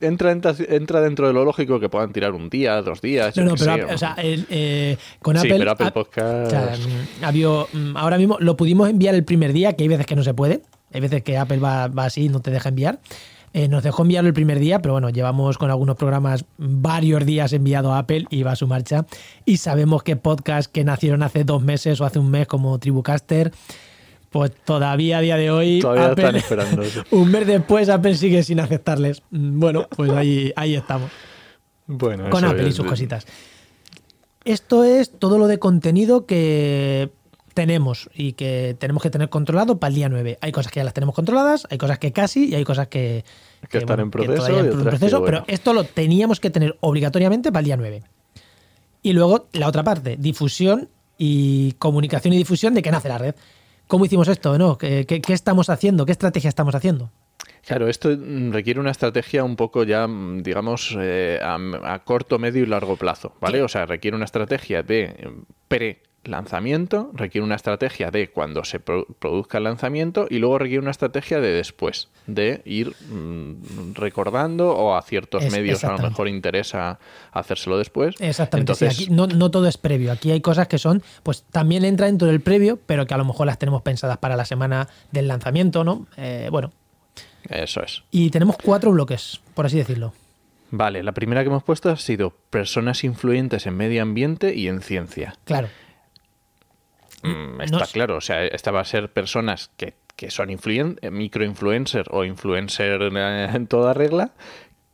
entra, 0.00 0.30
entra, 0.30 1.00
dentro 1.00 1.26
de 1.26 1.32
lo 1.32 1.44
lógico 1.44 1.80
que 1.80 1.88
puedan 1.88 2.12
tirar 2.12 2.32
un 2.32 2.48
día, 2.48 2.80
dos 2.82 3.00
días. 3.00 3.36
No, 3.36 3.44
no, 3.44 3.54
pero 3.56 3.92
o 3.92 3.98
sea, 3.98 4.14
eh, 4.18 4.96
con 5.20 5.36
Apple. 5.36 5.50
Sí, 5.50 5.58
pero 5.58 5.72
Apple 5.72 5.90
Podcast. 5.90 6.80
Mm, 7.20 7.76
mm, 7.76 7.96
ahora 7.96 8.16
mismo 8.16 8.36
lo 8.38 8.56
pudimos 8.56 8.88
enviar 8.88 9.16
el 9.16 9.24
primer 9.24 9.52
día, 9.52 9.72
que 9.72 9.82
hay 9.82 9.88
veces 9.88 10.06
que 10.06 10.14
no 10.14 10.22
se 10.22 10.32
puede. 10.32 10.62
Hay 10.92 11.00
veces 11.00 11.24
que 11.24 11.36
Apple 11.36 11.58
va, 11.58 11.88
va 11.88 12.04
así 12.04 12.26
y 12.26 12.28
no 12.28 12.40
te 12.40 12.52
deja 12.52 12.68
enviar. 12.68 13.00
Eh, 13.56 13.68
nos 13.68 13.84
dejó 13.84 14.02
enviarlo 14.02 14.26
el 14.26 14.34
primer 14.34 14.58
día, 14.58 14.82
pero 14.82 14.94
bueno, 14.94 15.10
llevamos 15.10 15.58
con 15.58 15.70
algunos 15.70 15.94
programas 15.94 16.44
varios 16.58 17.24
días 17.24 17.52
enviado 17.52 17.92
a 17.92 18.00
Apple 18.00 18.26
y 18.28 18.42
va 18.42 18.50
a 18.50 18.56
su 18.56 18.66
marcha. 18.66 19.06
Y 19.44 19.58
sabemos 19.58 20.02
que 20.02 20.16
podcasts 20.16 20.66
que 20.66 20.82
nacieron 20.82 21.22
hace 21.22 21.44
dos 21.44 21.62
meses 21.62 22.00
o 22.00 22.04
hace 22.04 22.18
un 22.18 22.32
mes 22.32 22.48
como 22.48 22.76
Tribucaster, 22.80 23.52
pues 24.30 24.50
todavía 24.64 25.18
a 25.18 25.20
día 25.20 25.36
de 25.36 25.52
hoy. 25.52 25.78
Todavía 25.78 26.08
están 26.08 26.34
esperando. 26.34 26.82
un 27.12 27.30
mes 27.30 27.46
después 27.46 27.88
Apple 27.88 28.16
sigue 28.16 28.42
sin 28.42 28.58
aceptarles. 28.58 29.22
Bueno, 29.30 29.86
pues 29.88 30.10
ahí, 30.10 30.52
ahí 30.56 30.74
estamos. 30.74 31.12
Bueno, 31.86 32.30
con 32.30 32.44
Apple 32.44 32.66
y 32.66 32.72
sus 32.72 32.86
cositas. 32.86 33.24
Esto 34.44 34.82
es 34.82 35.16
todo 35.16 35.38
lo 35.38 35.46
de 35.46 35.60
contenido 35.60 36.26
que 36.26 37.12
tenemos 37.54 38.10
y 38.14 38.32
que 38.32 38.76
tenemos 38.78 39.02
que 39.02 39.10
tener 39.10 39.28
controlado 39.30 39.78
para 39.78 39.88
el 39.88 39.94
día 39.94 40.08
9. 40.08 40.38
Hay 40.40 40.52
cosas 40.52 40.72
que 40.72 40.80
ya 40.80 40.84
las 40.84 40.92
tenemos 40.92 41.14
controladas, 41.14 41.66
hay 41.70 41.78
cosas 41.78 41.98
que 41.98 42.12
casi 42.12 42.48
y 42.48 42.54
hay 42.54 42.64
cosas 42.64 42.88
que, 42.88 43.24
que, 43.70 43.78
están 43.78 44.00
en 44.00 44.10
proceso. 44.10 45.24
Pero 45.24 45.44
esto 45.46 45.72
lo 45.72 45.84
teníamos 45.84 46.40
que 46.40 46.50
tener 46.50 46.76
obligatoriamente 46.80 47.50
para 47.50 47.60
el 47.60 47.64
día 47.64 47.76
9. 47.76 48.02
Y 49.02 49.12
luego 49.12 49.48
la 49.52 49.68
otra 49.68 49.84
parte, 49.84 50.16
difusión 50.18 50.88
y 51.16 51.72
comunicación 51.72 52.34
y 52.34 52.38
difusión 52.38 52.74
de 52.74 52.82
qué 52.82 52.90
nace 52.90 53.08
la 53.08 53.18
red. 53.18 53.34
¿Cómo 53.86 54.04
hicimos 54.04 54.28
esto? 54.28 54.58
¿no? 54.58 54.76
¿Qué, 54.76 55.06
qué, 55.06 55.32
estamos 55.32 55.70
haciendo? 55.70 56.06
¿Qué 56.06 56.12
estrategia 56.12 56.48
estamos 56.48 56.74
haciendo? 56.74 57.10
Claro, 57.66 57.88
esto 57.88 58.10
requiere 58.50 58.80
una 58.80 58.90
estrategia 58.90 59.44
un 59.44 59.56
poco 59.56 59.84
ya, 59.84 60.06
digamos, 60.08 60.96
eh, 60.98 61.38
a, 61.42 61.58
a, 61.82 62.04
corto, 62.04 62.38
medio 62.38 62.62
y 62.62 62.66
largo 62.66 62.96
plazo, 62.96 63.34
¿vale? 63.40 63.62
O 63.62 63.68
sea, 63.68 63.86
requiere 63.86 64.16
una 64.16 64.26
estrategia 64.26 64.82
de 64.82 65.30
pre 65.68 66.02
lanzamiento, 66.24 67.10
requiere 67.14 67.44
una 67.44 67.54
estrategia 67.54 68.10
de 68.10 68.30
cuando 68.30 68.64
se 68.64 68.80
produzca 68.80 69.58
el 69.58 69.64
lanzamiento 69.64 70.26
y 70.28 70.38
luego 70.38 70.58
requiere 70.58 70.80
una 70.80 70.90
estrategia 70.90 71.40
de 71.40 71.52
después, 71.52 72.08
de 72.26 72.62
ir 72.64 72.94
mm, 73.08 73.94
recordando 73.94 74.70
o 74.76 74.96
a 74.96 75.02
ciertos 75.02 75.50
medios 75.50 75.84
a 75.84 75.92
lo 75.92 75.98
mejor 75.98 76.28
interesa 76.28 76.98
hacérselo 77.32 77.78
después. 77.78 78.14
Exactamente, 78.18 78.72
aquí 78.86 79.08
no, 79.10 79.50
todo 79.50 79.66
es 79.66 79.76
previo, 79.76 80.12
aquí 80.12 80.30
hay 80.30 80.40
cosas 80.40 80.68
que 80.68 80.78
son, 80.78 81.02
pues 81.22 81.44
también 81.50 81.84
entra 81.84 82.06
dentro 82.06 82.28
del 82.28 82.40
previo, 82.40 82.78
pero 82.86 83.06
que 83.06 83.14
a 83.14 83.18
lo 83.18 83.24
mejor 83.24 83.46
las 83.46 83.58
tenemos 83.58 83.82
pensadas 83.82 84.18
para 84.18 84.36
la 84.36 84.44
semana 84.44 84.88
del 85.12 85.28
lanzamiento, 85.28 85.84
¿no? 85.84 86.06
Eh, 86.16 86.48
bueno. 86.50 86.72
Eso 87.48 87.82
es. 87.82 88.02
Y 88.10 88.30
tenemos 88.30 88.56
cuatro 88.56 88.90
bloques, 88.90 89.40
por 89.54 89.66
así 89.66 89.76
decirlo. 89.76 90.12
Vale, 90.76 91.02
la 91.02 91.12
primera 91.12 91.42
que 91.42 91.48
hemos 91.48 91.62
puesto 91.62 91.90
ha 91.90 91.96
sido 91.96 92.30
personas 92.50 93.04
influyentes 93.04 93.66
en 93.66 93.76
medio 93.76 94.02
ambiente 94.02 94.54
y 94.54 94.66
en 94.66 94.80
ciencia. 94.80 95.34
Claro. 95.44 95.68
Mm, 97.24 97.60
está 97.62 97.86
claro, 97.86 98.16
o 98.16 98.20
sea, 98.20 98.44
esta 98.44 98.70
va 98.70 98.80
a 98.80 98.84
ser 98.84 99.10
personas 99.10 99.70
que, 99.76 99.94
que 100.14 100.30
son 100.30 100.50
influen 100.50 100.98
microinfluencer 101.10 102.06
o 102.10 102.24
influencer 102.24 103.00
en 103.54 103.66
toda 103.66 103.94
regla, 103.94 104.32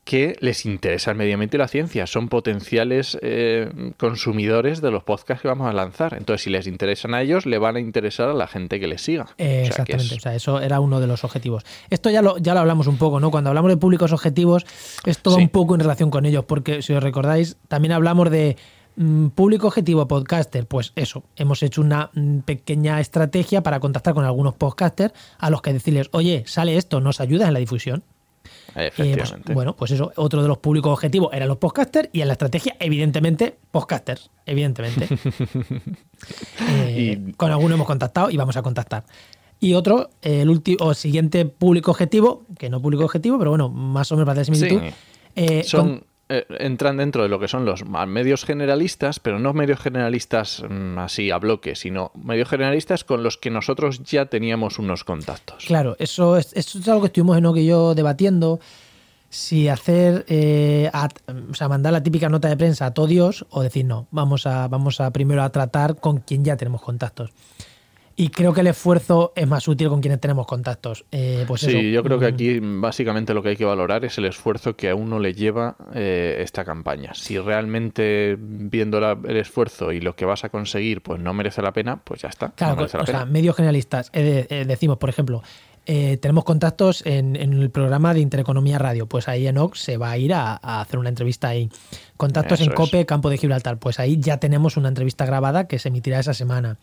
que 0.04 0.36
les 0.40 0.66
interesa 0.66 1.12
el 1.12 1.16
medio 1.16 1.34
ambiente 1.34 1.56
y 1.56 1.58
la 1.58 1.68
ciencia. 1.68 2.06
Son 2.06 2.28
potenciales 2.28 3.18
eh, 3.22 3.92
consumidores 3.96 4.80
de 4.80 4.90
los 4.90 5.04
podcasts 5.04 5.42
que 5.42 5.48
vamos 5.48 5.68
a 5.68 5.72
lanzar. 5.72 6.14
Entonces, 6.14 6.42
si 6.42 6.50
les 6.50 6.66
interesan 6.66 7.14
a 7.14 7.22
ellos, 7.22 7.46
le 7.46 7.58
van 7.58 7.76
a 7.76 7.80
interesar 7.80 8.28
a 8.28 8.34
la 8.34 8.48
gente 8.48 8.80
que 8.80 8.88
les 8.88 9.02
siga. 9.02 9.28
exactamente. 9.38 10.14
O 10.14 10.20
sea, 10.20 10.34
eso 10.34 10.60
era 10.60 10.80
uno 10.80 11.00
de 11.00 11.06
los 11.06 11.22
objetivos. 11.22 11.64
Esto 11.90 12.10
ya 12.10 12.22
lo, 12.22 12.38
ya 12.38 12.54
lo 12.54 12.60
hablamos 12.60 12.86
un 12.86 12.96
poco, 12.96 13.20
¿no? 13.20 13.30
Cuando 13.30 13.50
hablamos 13.50 13.70
de 13.70 13.76
públicos 13.76 14.12
objetivos, 14.12 14.66
es 15.04 15.18
todo 15.18 15.36
un 15.36 15.48
poco 15.48 15.74
en 15.74 15.80
relación 15.80 16.10
con 16.10 16.26
ellos, 16.26 16.44
porque 16.44 16.82
si 16.82 16.92
os 16.92 17.02
recordáis, 17.02 17.56
también 17.68 17.92
hablamos 17.92 18.30
de 18.30 18.56
público 19.34 19.68
objetivo 19.68 20.06
podcaster, 20.06 20.66
pues 20.66 20.92
eso, 20.94 21.24
hemos 21.36 21.62
hecho 21.62 21.80
una 21.80 22.10
mm, 22.12 22.40
pequeña 22.40 23.00
estrategia 23.00 23.62
para 23.62 23.80
contactar 23.80 24.14
con 24.14 24.24
algunos 24.24 24.54
podcasters 24.54 25.14
a 25.38 25.48
los 25.50 25.62
que 25.62 25.72
decirles, 25.72 26.08
oye, 26.12 26.44
sale 26.46 26.76
esto, 26.76 27.00
nos 27.00 27.20
ayuda 27.20 27.48
en 27.48 27.54
la 27.54 27.60
difusión. 27.60 28.02
Eh, 28.76 28.92
pues, 29.16 29.34
bueno, 29.54 29.74
pues 29.74 29.90
eso, 29.90 30.12
otro 30.16 30.42
de 30.42 30.48
los 30.48 30.58
públicos 30.58 30.92
objetivos 30.92 31.30
eran 31.32 31.48
los 31.48 31.58
podcasters 31.58 32.08
y 32.12 32.20
en 32.20 32.28
la 32.28 32.34
estrategia, 32.34 32.76
evidentemente, 32.78 33.56
podcasters, 33.70 34.30
evidentemente. 34.46 35.08
Eh, 36.68 37.32
con 37.38 37.50
alguno 37.50 37.76
hemos 37.76 37.86
contactado 37.86 38.30
y 38.30 38.36
vamos 38.36 38.54
a 38.58 38.62
contactar. 38.62 39.04
Y 39.58 39.72
otro, 39.72 40.10
el 40.20 40.50
último 40.50 40.92
siguiente 40.92 41.46
público 41.46 41.90
objetivo, 41.90 42.44
que 42.58 42.68
no 42.68 42.82
público 42.82 43.04
objetivo, 43.04 43.38
pero 43.38 43.50
bueno, 43.50 43.70
más 43.70 44.12
o 44.12 44.16
menos 44.16 44.26
para 44.26 44.42
hacer 44.42 44.54
similitud. 44.54 44.82
Eh, 45.34 45.62
son, 45.64 46.04
eh, 46.32 46.46
entran 46.60 46.96
dentro 46.96 47.24
de 47.24 47.28
lo 47.28 47.40
que 47.40 47.48
son 47.48 47.64
los 47.64 47.84
medios 47.84 48.44
generalistas, 48.44 49.18
pero 49.18 49.40
no 49.40 49.52
medios 49.52 49.80
generalistas 49.80 50.62
mm, 50.62 50.96
así 51.00 51.32
a 51.32 51.38
bloque, 51.38 51.74
sino 51.74 52.12
medios 52.14 52.48
generalistas 52.48 53.02
con 53.02 53.24
los 53.24 53.36
que 53.36 53.50
nosotros 53.50 54.04
ya 54.04 54.26
teníamos 54.26 54.78
unos 54.78 55.02
contactos. 55.02 55.64
Claro, 55.66 55.96
eso 55.98 56.36
es, 56.36 56.52
eso 56.52 56.78
es 56.78 56.86
algo 56.86 57.00
que 57.00 57.06
estuvimos 57.08 57.36
en 57.36 57.52
que 57.52 57.64
yo 57.64 57.96
debatiendo. 57.96 58.60
Si 59.28 59.68
hacer, 59.68 60.24
eh, 60.28 60.88
o 61.50 61.54
sea, 61.54 61.68
mandar 61.68 61.92
la 61.92 62.02
típica 62.02 62.28
nota 62.28 62.48
de 62.48 62.56
prensa 62.56 62.86
a 62.86 62.94
todo 62.94 63.08
Dios 63.08 63.44
o 63.50 63.62
decir 63.62 63.84
no, 63.84 64.06
vamos 64.12 64.46
a, 64.46 64.68
vamos 64.68 65.00
a 65.00 65.10
primero 65.10 65.42
a 65.42 65.50
tratar 65.50 65.96
con 65.96 66.18
quien 66.18 66.44
ya 66.44 66.56
tenemos 66.56 66.80
contactos. 66.80 67.30
Y 68.20 68.28
creo 68.28 68.52
que 68.52 68.60
el 68.60 68.66
esfuerzo 68.66 69.32
es 69.34 69.48
más 69.48 69.66
útil 69.66 69.88
con 69.88 70.02
quienes 70.02 70.20
tenemos 70.20 70.46
contactos. 70.46 71.06
Eh, 71.10 71.46
pues 71.48 71.62
sí, 71.62 71.90
yo 71.90 72.02
creo 72.02 72.18
que 72.18 72.30
mm. 72.30 72.34
aquí 72.34 72.58
básicamente 72.60 73.32
lo 73.32 73.42
que 73.42 73.48
hay 73.48 73.56
que 73.56 73.64
valorar 73.64 74.04
es 74.04 74.18
el 74.18 74.26
esfuerzo 74.26 74.76
que 74.76 74.90
a 74.90 74.94
uno 74.94 75.18
le 75.18 75.32
lleva 75.32 75.74
eh, 75.94 76.36
esta 76.40 76.62
campaña. 76.62 77.14
Si 77.14 77.38
realmente 77.38 78.36
viendo 78.38 78.98
el 78.98 79.36
esfuerzo 79.38 79.90
y 79.90 80.02
lo 80.02 80.16
que 80.16 80.26
vas 80.26 80.44
a 80.44 80.50
conseguir 80.50 81.00
pues 81.00 81.18
no 81.18 81.32
merece 81.32 81.62
la 81.62 81.72
pena, 81.72 81.96
pues 82.04 82.20
ya 82.20 82.28
está. 82.28 82.50
Claro, 82.50 82.84
o 82.84 83.06
sea, 83.06 83.24
medios 83.24 83.56
generalistas. 83.56 84.10
Eh, 84.12 84.66
decimos, 84.68 84.98
por 84.98 85.08
ejemplo, 85.08 85.42
tenemos 85.86 86.44
contactos 86.44 87.02
en, 87.06 87.36
el 87.36 87.70
programa 87.70 88.12
de 88.12 88.20
Intereconomía 88.20 88.78
Radio. 88.78 89.06
Pues 89.06 89.28
ahí 89.28 89.46
Enoch 89.46 89.76
se 89.76 89.96
va 89.96 90.10
a 90.10 90.18
ir 90.18 90.34
a, 90.34 90.56
hacer 90.56 90.98
una 90.98 91.08
entrevista 91.08 91.48
ahí. 91.48 91.70
Contactos 92.18 92.60
en 92.60 92.70
COPE, 92.70 93.06
Campo 93.06 93.30
de 93.30 93.38
Gibraltar. 93.38 93.78
Pues 93.78 93.98
ahí 93.98 94.20
ya 94.20 94.36
tenemos 94.36 94.76
una 94.76 94.88
entrevista 94.88 95.24
grabada 95.24 95.66
que 95.66 95.78
se 95.78 95.88
emitirá 95.88 96.20
esa 96.20 96.34
semana. 96.34 96.76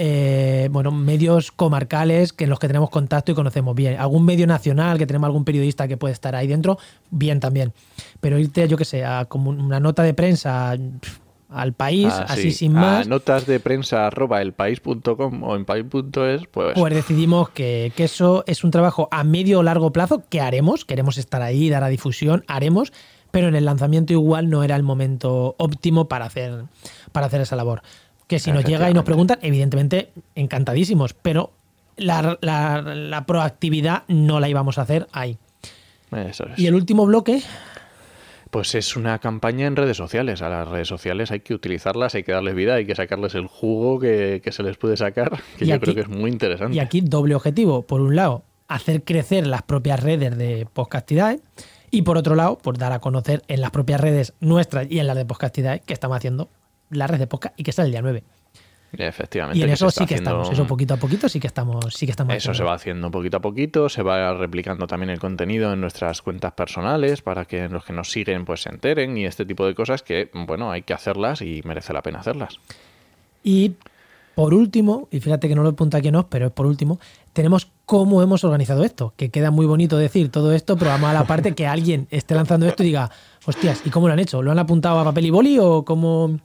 Eh, 0.00 0.68
bueno, 0.70 0.92
medios 0.92 1.50
comarcales 1.50 2.32
que 2.32 2.44
en 2.44 2.50
los 2.50 2.58
que 2.60 2.68
tenemos 2.68 2.88
contacto 2.88 3.32
y 3.32 3.34
conocemos 3.34 3.74
bien. 3.74 3.98
Algún 4.00 4.24
medio 4.24 4.46
nacional 4.46 4.96
que 4.96 5.06
tenemos 5.06 5.26
algún 5.26 5.44
periodista 5.44 5.88
que 5.88 5.96
puede 5.96 6.14
estar 6.14 6.34
ahí 6.36 6.46
dentro, 6.46 6.78
bien 7.10 7.40
también. 7.40 7.72
Pero 8.20 8.38
irte, 8.38 8.66
yo 8.68 8.76
qué 8.76 8.84
sé, 8.84 9.04
a 9.04 9.24
como 9.26 9.50
una 9.50 9.80
nota 9.80 10.02
de 10.04 10.14
prensa 10.14 10.76
al 11.50 11.72
país, 11.72 12.08
Ah, 12.10 12.26
así 12.28 12.50
sí. 12.50 12.52
sin 12.52 12.76
A 12.76 12.80
más. 12.80 13.08
notas 13.08 13.46
de 13.46 13.58
prensa 13.58 14.06
arroba 14.06 14.40
elpaís.com 14.42 15.42
o 15.42 15.56
en 15.56 15.64
país.es, 15.64 16.46
pues, 16.50 16.74
Pues 16.78 16.94
decidimos 16.94 17.48
que, 17.50 17.90
que 17.96 18.04
eso 18.04 18.44
es 18.46 18.64
un 18.64 18.70
trabajo 18.70 19.08
a 19.10 19.24
medio 19.24 19.60
o 19.60 19.62
largo 19.62 19.90
plazo 19.90 20.22
que 20.28 20.40
haremos, 20.42 20.84
queremos 20.84 21.16
estar 21.18 21.40
ahí, 21.42 21.70
dar 21.70 21.82
a 21.84 21.88
difusión, 21.88 22.44
haremos, 22.48 22.92
pero 23.30 23.48
en 23.48 23.56
el 23.56 23.64
lanzamiento 23.64 24.12
igual 24.12 24.48
no 24.50 24.62
era 24.62 24.76
el 24.76 24.82
momento 24.82 25.54
óptimo 25.58 26.06
para 26.06 26.26
hacer, 26.26 26.64
para 27.12 27.26
hacer 27.26 27.40
esa 27.40 27.56
labor. 27.56 27.82
Que 28.28 28.38
si 28.38 28.52
nos 28.52 28.64
llega 28.64 28.88
y 28.90 28.94
nos 28.94 29.04
preguntan, 29.04 29.38
evidentemente 29.42 30.10
encantadísimos, 30.36 31.14
pero 31.14 31.52
la, 31.96 32.38
la- 32.40 32.82
la 32.82 33.26
proactividad 33.26 34.04
no 34.06 34.38
la 34.38 34.48
íbamos 34.48 34.78
a 34.78 34.82
hacer 34.82 35.08
ahí. 35.12 35.38
eso 36.12 36.44
es. 36.46 36.58
Y 36.58 36.66
el 36.68 36.74
último 36.76 37.04
bloque, 37.06 37.42
Pues 38.50 38.74
es 38.74 38.96
una 38.96 39.18
campaña 39.18 39.66
en 39.66 39.76
redes 39.76 39.96
sociales. 39.96 40.40
A 40.42 40.48
las 40.48 40.68
redes 40.68 40.88
sociales 40.88 41.30
hay 41.30 41.40
que 41.40 41.52
utilizarlas, 41.54 42.14
hay 42.14 42.22
que 42.22 42.32
darles 42.32 42.54
vida, 42.54 42.74
hay 42.74 42.86
que 42.86 42.94
sacarles 42.94 43.34
el 43.34 43.46
jugo 43.46 43.98
que, 43.98 44.40
que 44.42 44.52
se 44.52 44.62
les 44.62 44.76
puede 44.76 44.96
sacar, 44.96 45.30
que 45.58 45.64
Y 45.64 45.68
yo 45.68 45.74
aquí- 45.74 45.82
creo 45.84 45.94
que 45.96 46.00
es 46.02 46.08
muy 46.08 46.30
interesante. 46.30 46.76
Y 46.76 46.80
aquí 46.80 47.00
doble 47.02 47.34
objetivo. 47.34 47.82
Por 47.82 48.00
un 48.00 48.14
lado, 48.16 48.44
hacer 48.68 49.02
crecer 49.04 49.46
las 49.46 49.62
propias 49.62 50.02
redes 50.02 50.36
de 50.38 50.66
Podcastidad 50.72 51.38
y 51.90 52.02
por 52.02 52.18
otro 52.18 52.34
lado, 52.34 52.58
pues 52.58 52.78
dar 52.78 52.92
a 52.92 52.98
conocer 53.00 53.42
en 53.48 53.60
las 53.62 53.70
propias 53.70 54.00
redes 54.00 54.34
nuestras 54.40 54.86
y 54.90 54.98
en 54.98 55.06
las 55.06 55.16
de 55.16 55.24
Podcastidad 55.24 55.80
que 55.80 55.94
estamos 55.94 56.16
haciendo 56.18 56.48
la 56.90 57.06
red 57.06 57.18
de 57.18 57.26
podcast 57.26 57.58
y 57.58 57.62
que 57.62 57.72
sale 57.72 57.86
el 57.86 57.92
día 57.92 58.02
9. 58.02 58.22
Efectivamente. 58.92 59.58
Y 59.58 59.62
en 59.62 59.68
eso 59.70 59.90
sí 59.90 59.98
que 60.06 60.14
haciendo- 60.14 60.30
estamos, 60.30 60.50
eso 60.50 60.66
poquito 60.66 60.94
a 60.94 60.96
poquito 60.96 61.28
sí 61.28 61.38
que 61.38 61.46
estamos, 61.46 61.94
sí 61.94 62.06
que 62.06 62.12
estamos 62.12 62.34
Eso 62.34 62.54
se 62.54 62.64
va 62.64 62.72
haciendo 62.72 63.10
poquito 63.10 63.36
a 63.36 63.40
poquito, 63.40 63.88
se 63.90 64.02
va 64.02 64.32
replicando 64.32 64.86
también 64.86 65.10
el 65.10 65.18
contenido 65.18 65.72
en 65.74 65.80
nuestras 65.82 66.22
cuentas 66.22 66.52
personales 66.52 67.20
para 67.20 67.44
que 67.44 67.68
los 67.68 67.84
que 67.84 67.92
nos 67.92 68.10
siguen 68.10 68.46
pues 68.46 68.62
se 68.62 68.70
enteren 68.70 69.18
y 69.18 69.26
este 69.26 69.44
tipo 69.44 69.66
de 69.66 69.74
cosas 69.74 70.02
que, 70.02 70.30
bueno, 70.32 70.70
hay 70.70 70.82
que 70.82 70.94
hacerlas 70.94 71.42
y 71.42 71.60
merece 71.64 71.92
la 71.92 72.00
pena 72.02 72.20
hacerlas. 72.20 72.58
Y 73.44 73.74
por 74.34 74.54
último, 74.54 75.08
y 75.10 75.20
fíjate 75.20 75.48
que 75.48 75.54
no 75.54 75.62
lo 75.62 75.70
apunta 75.70 75.98
aquí 75.98 76.10
no, 76.10 76.28
pero 76.28 76.46
es 76.46 76.52
por 76.52 76.64
último, 76.64 76.98
tenemos 77.34 77.68
cómo 77.84 78.22
hemos 78.22 78.42
organizado 78.44 78.84
esto, 78.84 79.12
que 79.16 79.30
queda 79.30 79.50
muy 79.50 79.66
bonito 79.66 79.98
decir 79.98 80.30
todo 80.30 80.52
esto, 80.52 80.78
pero 80.78 80.92
vamos 80.92 81.10
a 81.10 81.12
la 81.12 81.24
parte 81.26 81.54
que 81.54 81.66
alguien 81.66 82.06
esté 82.10 82.34
lanzando 82.34 82.66
esto 82.66 82.82
y 82.84 82.86
diga, 82.86 83.10
hostias, 83.44 83.82
¿y 83.84 83.90
cómo 83.90 84.06
lo 84.06 84.14
han 84.14 84.20
hecho? 84.20 84.40
¿Lo 84.40 84.50
han 84.50 84.58
apuntado 84.58 84.98
a 85.00 85.04
papel 85.04 85.26
y 85.26 85.30
boli 85.30 85.58
o 85.58 85.84
cómo, 85.84 86.38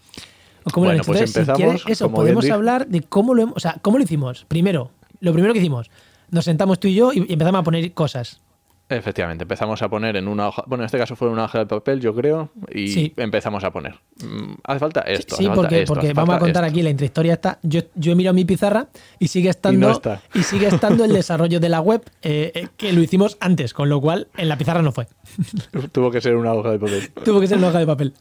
o 0.65 0.69
cómo 0.71 0.85
lo 0.85 0.91
Bueno, 0.91 1.03
pues 1.03 1.19
Entonces, 1.21 1.33
si 1.33 1.39
empezamos, 1.39 1.81
quieres, 1.81 1.97
eso, 1.99 2.11
podemos 2.11 2.49
hablar 2.49 2.87
de 2.87 3.01
cómo 3.01 3.33
lo 3.33 3.43
hemos, 3.43 3.57
o 3.57 3.59
sea, 3.59 3.77
cómo 3.81 3.97
lo 3.97 4.03
hicimos. 4.03 4.45
Primero, 4.47 4.91
lo 5.19 5.33
primero 5.33 5.53
que 5.53 5.59
hicimos, 5.59 5.89
nos 6.31 6.45
sentamos 6.45 6.79
tú 6.79 6.87
y 6.87 6.95
yo 6.95 7.11
y 7.13 7.19
empezamos 7.31 7.59
a 7.59 7.63
poner 7.63 7.91
cosas. 7.93 8.39
Efectivamente, 8.89 9.43
empezamos 9.43 9.81
a 9.81 9.87
poner 9.89 10.17
en 10.17 10.27
una 10.27 10.49
hoja, 10.49 10.63
bueno, 10.67 10.83
en 10.83 10.85
este 10.87 10.97
caso 10.97 11.15
fue 11.15 11.27
en 11.29 11.33
una 11.33 11.45
hoja 11.45 11.59
de 11.59 11.65
papel, 11.65 12.01
yo 12.01 12.13
creo, 12.13 12.49
y 12.71 12.89
Sí. 12.89 13.13
empezamos 13.15 13.63
a 13.63 13.71
poner. 13.71 13.95
mm, 14.21 14.55
Hace 14.65 14.79
falta 14.79 15.01
esto. 15.01 15.35
Sí, 15.37 15.45
hace 15.45 15.47
falta 15.47 15.61
porque, 15.61 15.79
esto, 15.81 15.93
porque 15.93 16.07
hace 16.07 16.13
vamos 16.13 16.35
a 16.35 16.39
contar 16.39 16.63
esto. 16.65 16.73
aquí 16.73 16.81
la 16.83 16.89
intrahistoria 16.89 17.33
está. 17.33 17.59
Yo, 17.63 17.79
yo 17.95 18.11
he 18.11 18.15
mirado 18.15 18.33
mi 18.35 18.43
pizarra 18.45 18.89
y 19.19 19.29
sigue 19.29 19.49
estando 19.49 19.89
está. 19.89 20.21
y 20.33 20.43
sigue 20.43 20.67
estando 20.67 21.05
el 21.05 21.13
desarrollo 21.13 21.59
de 21.61 21.69
la 21.69 21.79
web 21.79 22.03
eh, 22.21 22.51
eh, 22.53 22.67
que 22.75 22.91
lo 22.93 23.01
hicimos 23.01 23.37
antes, 23.39 23.73
con 23.73 23.87
lo 23.89 24.01
cual 24.01 24.27
en 24.37 24.49
la 24.49 24.57
pizarra 24.57 24.81
no 24.81 24.91
fue. 24.91 25.07
Tuvo 25.93 26.11
que 26.11 26.19
ser 26.21 26.35
una 26.35 26.53
hoja 26.53 26.71
de 26.71 26.79
papel. 26.79 27.09
Tuvo 27.23 27.39
que 27.39 27.47
ser 27.47 27.57
una 27.59 27.69
hoja 27.69 27.79
de 27.79 27.87
papel. 27.87 28.13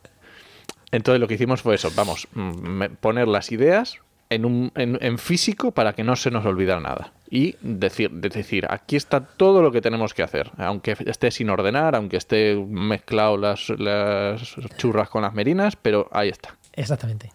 Entonces 0.93 1.21
lo 1.21 1.27
que 1.27 1.35
hicimos 1.35 1.63
fue 1.63 1.75
eso, 1.75 1.91
vamos, 1.97 2.29
mm, 2.35 2.83
poner 3.01 3.27
las 3.27 3.51
ideas 3.51 3.99
en, 4.29 4.45
un, 4.45 4.73
en, 4.77 4.99
en 5.01 5.19
físico 5.19 5.73
para 5.73 5.95
que 5.95 6.05
no 6.05 6.17
se 6.17 6.31
nos 6.31 6.45
olvidara 6.45 6.81
nada. 6.81 7.13
Y 7.31 7.57
decir, 7.63 8.11
de 8.11 8.29
decir, 8.29 8.67
aquí 8.69 8.97
está 8.97 9.25
todo 9.25 9.63
lo 9.63 9.73
que 9.73 9.81
tenemos 9.81 10.13
que 10.13 10.23
hacer, 10.23 10.51
aunque 10.59 10.97
esté 11.07 11.31
sin 11.31 11.49
ordenar, 11.49 11.97
aunque 11.97 12.19
esté 12.19 12.55
mezclado 12.55 13.39
las, 13.39 13.71
las 13.71 14.55
churras 14.77 15.09
con 15.09 15.23
las 15.23 15.33
merinas, 15.33 15.77
pero 15.77 16.09
ahí 16.13 16.29
está. 16.29 16.57
Exactamente. 16.75 17.33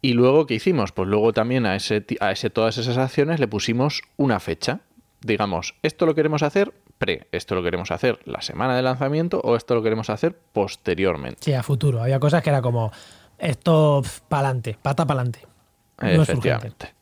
Y 0.00 0.14
luego, 0.14 0.46
¿qué 0.46 0.54
hicimos? 0.54 0.92
Pues 0.92 1.08
luego 1.08 1.32
también 1.34 1.66
a 1.66 1.76
ese, 1.76 2.04
a 2.20 2.32
ese 2.32 2.48
todas 2.48 2.78
esas 2.78 2.96
acciones 2.96 3.40
le 3.40 3.48
pusimos 3.48 4.02
una 4.16 4.40
fecha. 4.40 4.80
Digamos, 5.20 5.74
esto 5.82 6.06
lo 6.06 6.14
queremos 6.14 6.42
hacer 6.42 6.72
pre, 6.98 7.28
esto 7.32 7.54
lo 7.54 7.62
queremos 7.62 7.90
hacer 7.90 8.18
la 8.24 8.42
semana 8.42 8.76
de 8.76 8.82
lanzamiento 8.82 9.40
o 9.40 9.56
esto 9.56 9.74
lo 9.74 9.82
queremos 9.82 10.10
hacer 10.10 10.36
posteriormente. 10.52 11.38
Sí, 11.40 11.52
a 11.54 11.62
futuro. 11.62 12.02
Había 12.02 12.20
cosas 12.20 12.42
que 12.42 12.50
era 12.50 12.60
como 12.60 12.92
esto 13.38 14.02
para 14.28 14.48
adelante, 14.48 14.76
pata 14.80 15.06
para 15.06 15.20
adelante. 15.20 15.46
No. 16.00 16.22
Efectivamente. 16.22 16.98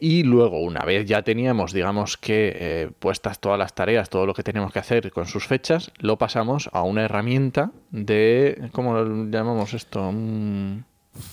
Y 0.00 0.22
luego, 0.22 0.60
una 0.60 0.84
vez 0.84 1.06
ya 1.06 1.22
teníamos, 1.22 1.72
digamos 1.72 2.16
que 2.16 2.52
eh, 2.54 2.90
puestas 3.00 3.40
todas 3.40 3.58
las 3.58 3.74
tareas, 3.74 4.08
todo 4.08 4.26
lo 4.26 4.34
que 4.34 4.44
teníamos 4.44 4.72
que 4.72 4.78
hacer 4.78 5.10
con 5.10 5.26
sus 5.26 5.46
fechas, 5.46 5.90
lo 5.98 6.16
pasamos 6.16 6.70
a 6.72 6.82
una 6.82 7.04
herramienta 7.04 7.72
de, 7.90 8.70
¿cómo 8.72 8.94
lo 8.94 9.24
llamamos 9.28 9.74
esto? 9.74 10.12
Mm, 10.12 10.84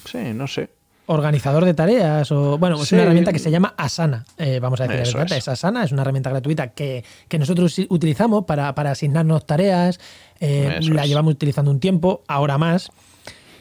sí, 0.06 0.34
no 0.34 0.48
sé. 0.48 0.70
Organizador 1.08 1.66
de 1.66 1.74
tareas 1.74 2.32
o 2.32 2.58
bueno, 2.58 2.82
es 2.82 2.88
Sí. 2.90 2.96
una 2.96 3.04
herramienta 3.04 3.32
que 3.32 3.40
se 3.40 3.52
llama 3.52 3.74
Asana. 3.78 4.26
Eh, 4.38 4.60
vamos 4.60 4.80
a 4.82 4.88
decir 4.88 5.06
la 5.14 5.20
verdad, 5.20 5.38
es. 5.38 5.44
es 5.44 5.48
Asana, 5.48 5.84
es 5.84 5.92
una 5.92 6.02
herramienta 6.02 6.30
gratuita 6.32 6.70
que, 6.70 7.04
que 7.28 7.38
nosotros 7.38 7.80
utilizamos 7.90 8.46
para, 8.46 8.74
para 8.76 8.92
asignarnos 8.92 9.46
tareas. 9.46 10.00
eh, 10.40 10.80
la 10.82 11.04
es. 11.04 11.08
llevamos 11.10 11.34
utilizando 11.34 11.70
un 11.72 11.80
tiempo, 11.80 12.24
ahora 12.28 12.58
más. 12.58 12.92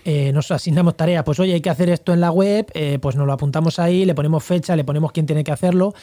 Eh, 0.06 0.32
nos 0.32 0.50
asignamos 0.50 0.96
tareas, 0.96 1.24
pues 1.24 1.40
oye, 1.40 1.54
hay 1.54 1.60
que 1.62 1.70
hacer 1.70 1.88
esto 1.88 2.12
en 2.12 2.20
la 2.20 2.30
web, 2.30 2.66
eh, 2.74 2.98
pues 3.00 3.16
nos 3.16 3.26
lo 3.26 3.32
apuntamos 3.32 3.78
ahí, 3.78 4.04
le 4.04 4.14
ponemos 4.14 4.44
fecha, 4.44 4.76
le 4.76 4.84
ponemos 4.84 5.12
quién 5.12 5.24
tiene 5.26 5.44
que 5.44 5.52
hacerlo. 5.52 5.94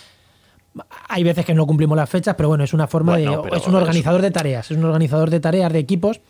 Hay 1.09 1.23
veces 1.23 1.45
que 1.45 1.53
no 1.53 1.67
cumplimos 1.67 1.97
las 1.97 2.09
fechas, 2.09 2.33
pero 2.35 2.49
bueno, 2.49 2.63
es 2.63 2.73
una 2.73 2.87
forma 2.87 3.13
Bueno, 3.13 3.43
de. 3.43 3.57
Es 3.57 3.67
un 3.67 3.75
organizador 3.75 4.21
de 4.21 4.31
tareas, 4.31 4.71
es 4.71 4.77
un 4.77 4.85
organizador 4.85 5.29
de 5.29 5.39
tareas 5.39 5.71
de 5.73 5.79
equipos 5.79 6.21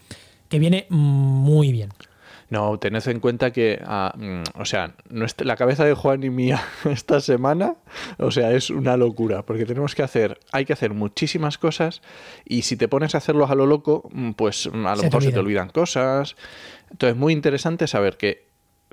que 0.50 0.58
viene 0.60 0.86
muy 0.90 1.72
bien. 1.72 1.90
No, 2.52 2.78
tened 2.78 3.08
en 3.08 3.20
cuenta 3.22 3.52
que, 3.52 3.82
ah, 3.84 4.14
mm, 4.16 4.60
o 4.60 4.66
sea, 4.66 4.94
la 5.10 5.56
cabeza 5.56 5.86
de 5.86 5.94
Juan 5.94 6.22
y 6.24 6.30
mía 6.30 6.62
esta 6.86 7.20
semana, 7.22 7.76
o 8.20 8.30
sea, 8.30 8.52
es 8.52 8.70
una 8.70 8.98
locura, 8.98 9.44
porque 9.44 9.66
tenemos 9.66 9.96
que 9.96 10.04
hacer, 10.04 10.38
hay 10.52 10.66
que 10.66 10.74
hacer 10.74 10.94
muchísimas 10.94 11.58
cosas 11.58 12.02
y 12.46 12.64
si 12.64 12.76
te 12.76 12.90
pones 12.90 13.16
a 13.16 13.20
hacerlos 13.20 13.50
a 13.50 13.56
lo 13.56 13.66
loco, 13.66 14.10
mm, 14.12 14.32
pues 14.34 14.70
mm, 14.72 14.86
a 14.86 14.96
lo 14.98 15.04
mejor 15.04 15.24
se 15.24 15.32
te 15.32 15.40
olvidan. 15.40 15.64
olvidan 15.64 15.70
cosas. 15.70 16.36
Entonces, 16.92 17.18
muy 17.18 17.32
interesante 17.34 17.88
saber 17.88 18.18
que 18.18 18.46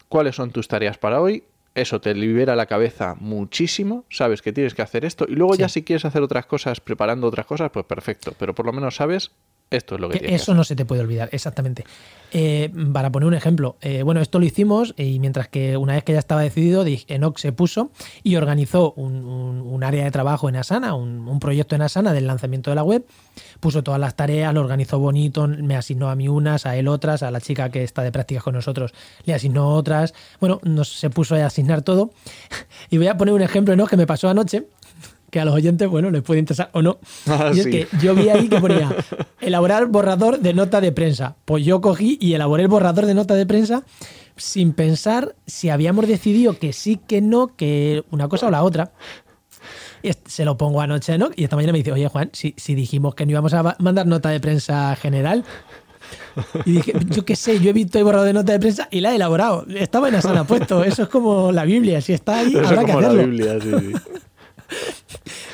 cuáles 0.08 0.36
son 0.36 0.52
tus 0.52 0.68
tareas 0.68 0.96
para 0.96 1.20
hoy. 1.20 1.42
Eso 1.74 2.00
te 2.00 2.14
libera 2.14 2.56
la 2.56 2.66
cabeza 2.66 3.14
muchísimo, 3.20 4.04
sabes 4.08 4.40
que 4.42 4.52
tienes 4.52 4.74
que 4.74 4.82
hacer 4.82 5.04
esto 5.04 5.26
y 5.28 5.34
luego 5.34 5.54
Sí. 5.54 5.60
ya 5.60 5.68
si 5.68 5.82
quieres 5.84 6.04
hacer 6.04 6.22
otras 6.22 6.46
cosas, 6.46 6.80
preparando 6.80 7.26
otras 7.28 7.46
cosas, 7.46 7.70
pues 7.72 7.86
perfecto, 7.86 8.32
pero 8.38 8.54
por 8.54 8.66
lo 8.66 8.72
menos 8.72 8.96
sabes 8.96 9.30
esto 9.70 9.94
es 9.96 10.00
lo 10.00 10.08
que, 10.08 10.18
Que 10.20 10.34
eso 10.34 10.54
no 10.54 10.64
se 10.64 10.74
te 10.76 10.84
puede 10.84 11.02
olvidar, 11.02 11.28
exactamente. 11.32 11.84
Eh, 12.30 12.70
para 12.92 13.10
poner 13.10 13.26
un 13.26 13.32
ejemplo, 13.34 13.76
eh, 13.80 14.02
bueno, 14.02 14.20
esto 14.20 14.38
lo 14.38 14.44
hicimos 14.44 14.92
y 14.98 15.18
mientras 15.18 15.48
que 15.48 15.76
una 15.78 15.94
vez 15.94 16.04
que 16.04 16.12
ya 16.12 16.18
estaba 16.18 16.42
decidido, 16.42 16.84
di- 16.84 17.04
Enoch 17.08 17.38
se 17.38 17.52
puso 17.52 17.90
y 18.22 18.36
organizó 18.36 18.92
un, 18.96 19.24
un- 19.24 19.60
un 19.62 19.84
área 19.84 20.04
de 20.04 20.10
trabajo 20.10 20.48
en 20.48 20.56
Asana, 20.56 20.94
un, 20.94 21.26
un 21.26 21.38
proyecto 21.40 21.74
en 21.74 21.82
Asana 21.82 22.12
del 22.12 22.26
lanzamiento 22.26 22.70
de 22.70 22.74
la 22.76 22.82
web, 22.82 23.06
puso 23.60 23.82
todas 23.82 23.98
las 24.00 24.14
tareas, 24.14 24.52
lo 24.52 24.60
organizó 24.60 24.98
bonito, 24.98 25.48
me 25.48 25.74
asignó 25.76 26.10
a 26.10 26.14
mí 26.16 26.28
unas, 26.28 26.66
a 26.66 26.76
él 26.76 26.86
otras, 26.88 27.22
a 27.22 27.30
la 27.30 27.40
chica 27.40 27.70
que 27.70 27.82
está 27.82 28.02
de 28.02 28.12
prácticas 28.12 28.42
con 28.44 28.54
nosotros 28.54 28.92
le 29.24 29.32
asignó 29.34 29.68
otras, 29.74 30.12
bueno, 30.40 30.60
nos, 30.64 30.88
se 30.98 31.08
puso 31.10 31.34
a 31.34 31.44
asignar 31.46 31.82
todo. 31.82 32.10
Y 32.90 32.96
voy 32.98 33.08
a 33.08 33.16
poner 33.16 33.34
un 33.34 33.42
ejemplo, 33.42 33.74
Enoch, 33.74 33.88
que 33.90 33.96
me 33.96 34.06
pasó 34.06 34.28
anoche 34.28 34.66
que 35.30 35.40
a 35.40 35.44
los 35.44 35.54
oyentes, 35.54 35.88
bueno, 35.88 36.10
les 36.10 36.22
puede 36.22 36.40
interesar 36.40 36.70
o 36.72 36.82
no. 36.82 36.98
Ah, 37.26 37.50
y 37.54 37.60
es 37.60 37.66
que 37.66 37.88
yo 38.00 38.14
vi 38.14 38.28
ahí 38.28 38.48
que 38.48 38.60
ponía 38.60 38.94
elaborar 39.40 39.86
borrador 39.86 40.38
de 40.40 40.54
nota 40.54 40.80
de 40.80 40.92
prensa. 40.92 41.36
Pues 41.44 41.64
yo 41.64 41.80
cogí 41.80 42.18
y 42.20 42.34
elaboré 42.34 42.62
el 42.64 42.68
borrador 42.68 43.06
de 43.06 43.14
nota 43.14 43.34
de 43.34 43.46
prensa 43.46 43.84
sin 44.36 44.72
pensar 44.72 45.34
si 45.46 45.68
habíamos 45.68 46.06
decidido 46.06 46.58
que 46.58 46.72
sí, 46.72 47.00
que 47.06 47.20
no, 47.20 47.56
que 47.56 48.04
una 48.10 48.28
cosa 48.28 48.46
o 48.46 48.50
la 48.50 48.62
otra. 48.62 48.92
Y 50.02 50.10
se 50.26 50.44
lo 50.44 50.56
pongo 50.56 50.80
anoche, 50.80 51.18
¿no? 51.18 51.30
Y 51.34 51.44
esta 51.44 51.56
mañana 51.56 51.72
me 51.72 51.78
dice, 51.78 51.92
oye 51.92 52.08
Juan, 52.08 52.30
si, 52.32 52.54
si 52.56 52.74
dijimos 52.74 53.14
que 53.14 53.26
no 53.26 53.32
íbamos 53.32 53.52
a 53.52 53.76
mandar 53.80 54.06
nota 54.06 54.30
de 54.30 54.40
prensa 54.40 54.94
general. 54.96 55.44
Y 56.64 56.72
dije, 56.72 56.92
yo 57.06 57.24
qué 57.24 57.36
sé, 57.36 57.60
yo 57.60 57.70
he 57.70 57.72
visto 57.72 57.98
el 57.98 58.04
borrador 58.04 58.26
de 58.26 58.32
nota 58.32 58.52
de 58.52 58.60
prensa 58.60 58.88
y 58.90 59.00
la 59.00 59.12
he 59.12 59.16
elaborado. 59.16 59.66
Estaba 59.74 60.08
en 60.08 60.14
la 60.14 60.22
sala 60.22 60.44
puesto. 60.44 60.84
Eso 60.84 61.02
es 61.02 61.08
como 61.08 61.52
la 61.52 61.64
Biblia. 61.64 62.00
Si 62.00 62.12
está 62.12 62.38
ahí, 62.38 62.52
Eso 62.52 62.60
habrá 62.66 62.84
que 62.84 62.92
como 62.92 63.00
la 63.00 63.08
hacerlo. 63.08 63.26
Biblia, 63.26 63.58
sí, 63.60 63.70
sí. 63.80 63.92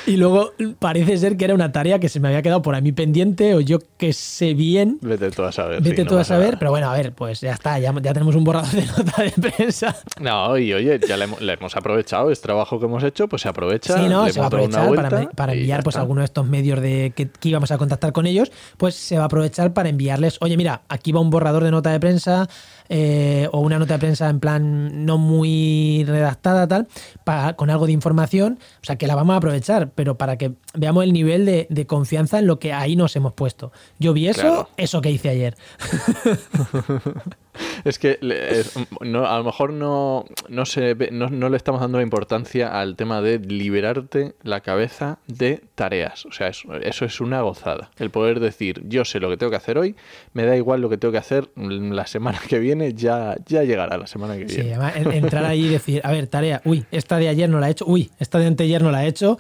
Y 0.07 0.17
luego 0.17 0.53
parece 0.79 1.17
ser 1.19 1.37
que 1.37 1.45
era 1.47 1.55
una 1.55 1.73
tarea 1.73 1.99
que 1.99 2.09
se 2.09 2.21
me 2.21 2.29
había 2.29 2.43
quedado 2.43 2.61
por 2.63 2.75
a 2.75 2.81
mí 2.81 2.93
pendiente 2.93 3.55
o 3.55 3.61
yo 3.61 3.79
que 3.97 4.13
sé 4.13 4.55
bien. 4.55 4.99
Vete 5.01 5.31
tú 5.31 5.43
a 5.45 5.53
saber. 5.53 5.81
Vete 5.83 5.97
sí, 5.97 6.03
no 6.05 6.11
tú 6.11 6.19
a 6.19 6.25
saber, 6.25 6.47
nada. 6.49 6.59
pero 6.59 6.71
bueno, 6.71 6.91
a 6.91 6.95
ver, 6.95 7.13
pues 7.13 7.41
ya 7.41 7.53
está, 7.53 7.79
ya, 7.79 7.93
ya 8.03 8.13
tenemos 8.13 8.35
un 8.35 8.45
borrador 8.45 8.71
de 8.71 8.85
nota 8.99 9.23
de 9.23 9.31
prensa. 9.51 9.97
No, 10.21 10.59
y 10.59 10.73
oye, 10.75 11.01
ya 11.09 11.17
le, 11.17 11.25
hemos- 11.25 11.41
le 11.41 11.53
hemos 11.55 11.77
aprovechado, 11.77 12.31
es 12.31 12.41
trabajo 12.41 12.79
que 12.79 12.87
hemos 12.87 13.03
hecho, 13.05 13.29
pues 13.29 13.43
se 13.43 13.49
aprovecha. 13.49 13.95
Sí, 13.99 14.09
¿no? 14.09 14.27
le 14.27 14.33
Se 14.33 14.41
va 14.41 14.47
a 14.47 14.49
aprovechar 14.49 14.95
para, 15.35 15.53
enviar 15.55 15.83
pues 15.83 15.97
alguno 15.97 16.21
de 16.21 16.27
estos 16.27 16.47
medios 16.47 16.81
de 16.83 17.13
que, 17.17 17.29
que 17.29 17.49
íbamos 17.49 17.71
a 17.71 17.79
contactar 17.79 18.13
con 18.13 18.27
ellos, 18.27 18.53
pues 18.77 18.95
se 18.95 19.17
va 19.17 19.23
a 19.23 19.27
aprovechar 19.27 19.73
para 19.73 19.89
enviarles, 19.89 20.37
oye, 20.41 20.57
mira, 20.57 20.83
aquí 20.89 21.13
va 21.13 21.21
un 21.21 21.31
borrador 21.31 21.65
de 21.65 21.71
nota 21.71 21.91
de 21.91 22.01
prensa, 22.01 22.49
eh, 22.89 23.49
o 23.53 23.61
una 23.61 23.79
nota 23.79 23.95
de 23.95 23.99
prensa 23.99 24.29
en 24.29 24.41
plan 24.41 25.07
no 25.07 25.19
muy 25.19 26.05
redactada, 26.07 26.69
tal, 26.69 26.89
para, 27.25 27.55
con 27.55 27.71
algo 27.71 27.87
de 27.87 27.93
información, 27.93 28.59
o 28.83 28.85
sea, 28.85 28.97
que 28.97 29.07
la 29.07 29.15
vamos 29.15 29.35
a 29.35 29.39
aprovechar, 29.39 29.91
pero 29.91 30.17
para 30.17 30.37
que 30.37 30.53
veamos 30.75 31.05
el 31.05 31.13
nivel 31.13 31.45
de, 31.47 31.87
confianza 31.87 32.39
en 32.39 32.47
lo 32.47 32.59
que 32.59 32.73
ahí 32.73 32.97
nos 32.97 33.15
hemos 33.17 33.33
puesto. 33.33 33.73
Yo 33.99 34.13
vi 34.13 34.29
eso, 34.29 34.69
eso 34.77 35.01
que 35.01 35.11
hice 35.11 35.29
ayer. 35.29 35.57
Es 37.85 37.99
que 37.99 38.19
no, 39.01 39.27
a 39.27 39.39
lo 39.39 39.45
mejor 39.45 39.73
no, 39.73 40.25
no, 40.49 40.65
se, 40.65 40.95
no, 41.11 41.29
no, 41.29 41.49
le 41.49 41.57
estamos 41.57 41.81
dando 41.81 41.99
la 41.99 42.05
importancia 42.05 42.81
al 42.81 42.97
tema 42.97 43.21
de 43.21 43.39
liberarte 43.39 44.35
la 44.43 44.61
cabeza 44.61 45.19
de 45.27 45.63
tareas. 45.75 46.25
O 46.27 46.33
sea, 46.33 46.49
eso, 46.49 46.75
eso, 46.77 47.05
es 47.05 47.21
una 47.21 47.43
gozada. 47.43 47.91
El 47.99 48.11
poder 48.11 48.41
decir, 48.41 48.83
yo 48.87 49.05
sé 49.05 49.21
lo 49.21 49.29
que 49.29 49.37
tengo 49.37 49.51
que 49.51 49.57
hacer 49.57 49.79
hoy, 49.79 49.97
me 50.33 50.47
da 50.47 50.57
igual 50.57 50.81
lo 50.81 50.89
que 50.89 50.97
tengo 50.97 51.13
que 51.13 51.19
hacer 51.19 51.51
la 51.57 52.07
semana 52.07 52.41
que 52.49 52.59
viene, 52.59 52.95
ya, 52.95 53.37
ya 53.47 53.65
llegará 53.65 53.99
la 53.99 54.07
semana 54.07 54.37
que 54.37 54.45
viene. 54.45 54.63
Sí, 54.63 54.73
además, 54.73 55.15
entrar 55.15 55.45
ahí 55.45 55.67
y 55.67 55.69
decir, 55.69 56.01
a 56.05 56.11
ver, 56.11 56.27
tarea, 56.27 56.63
uy, 56.65 56.85
esta 56.91 57.19
de 57.19 57.29
ayer 57.29 57.49
no 57.49 57.61
la 57.61 57.69
he 57.69 57.73
hecho, 57.73 57.85
uy, 57.87 58.11
esta 58.19 58.39
de 58.39 58.47
anteayer 58.47 58.83
no 58.83 58.91
la 58.91 59.05
he 59.05 59.09
hecho 59.09 59.39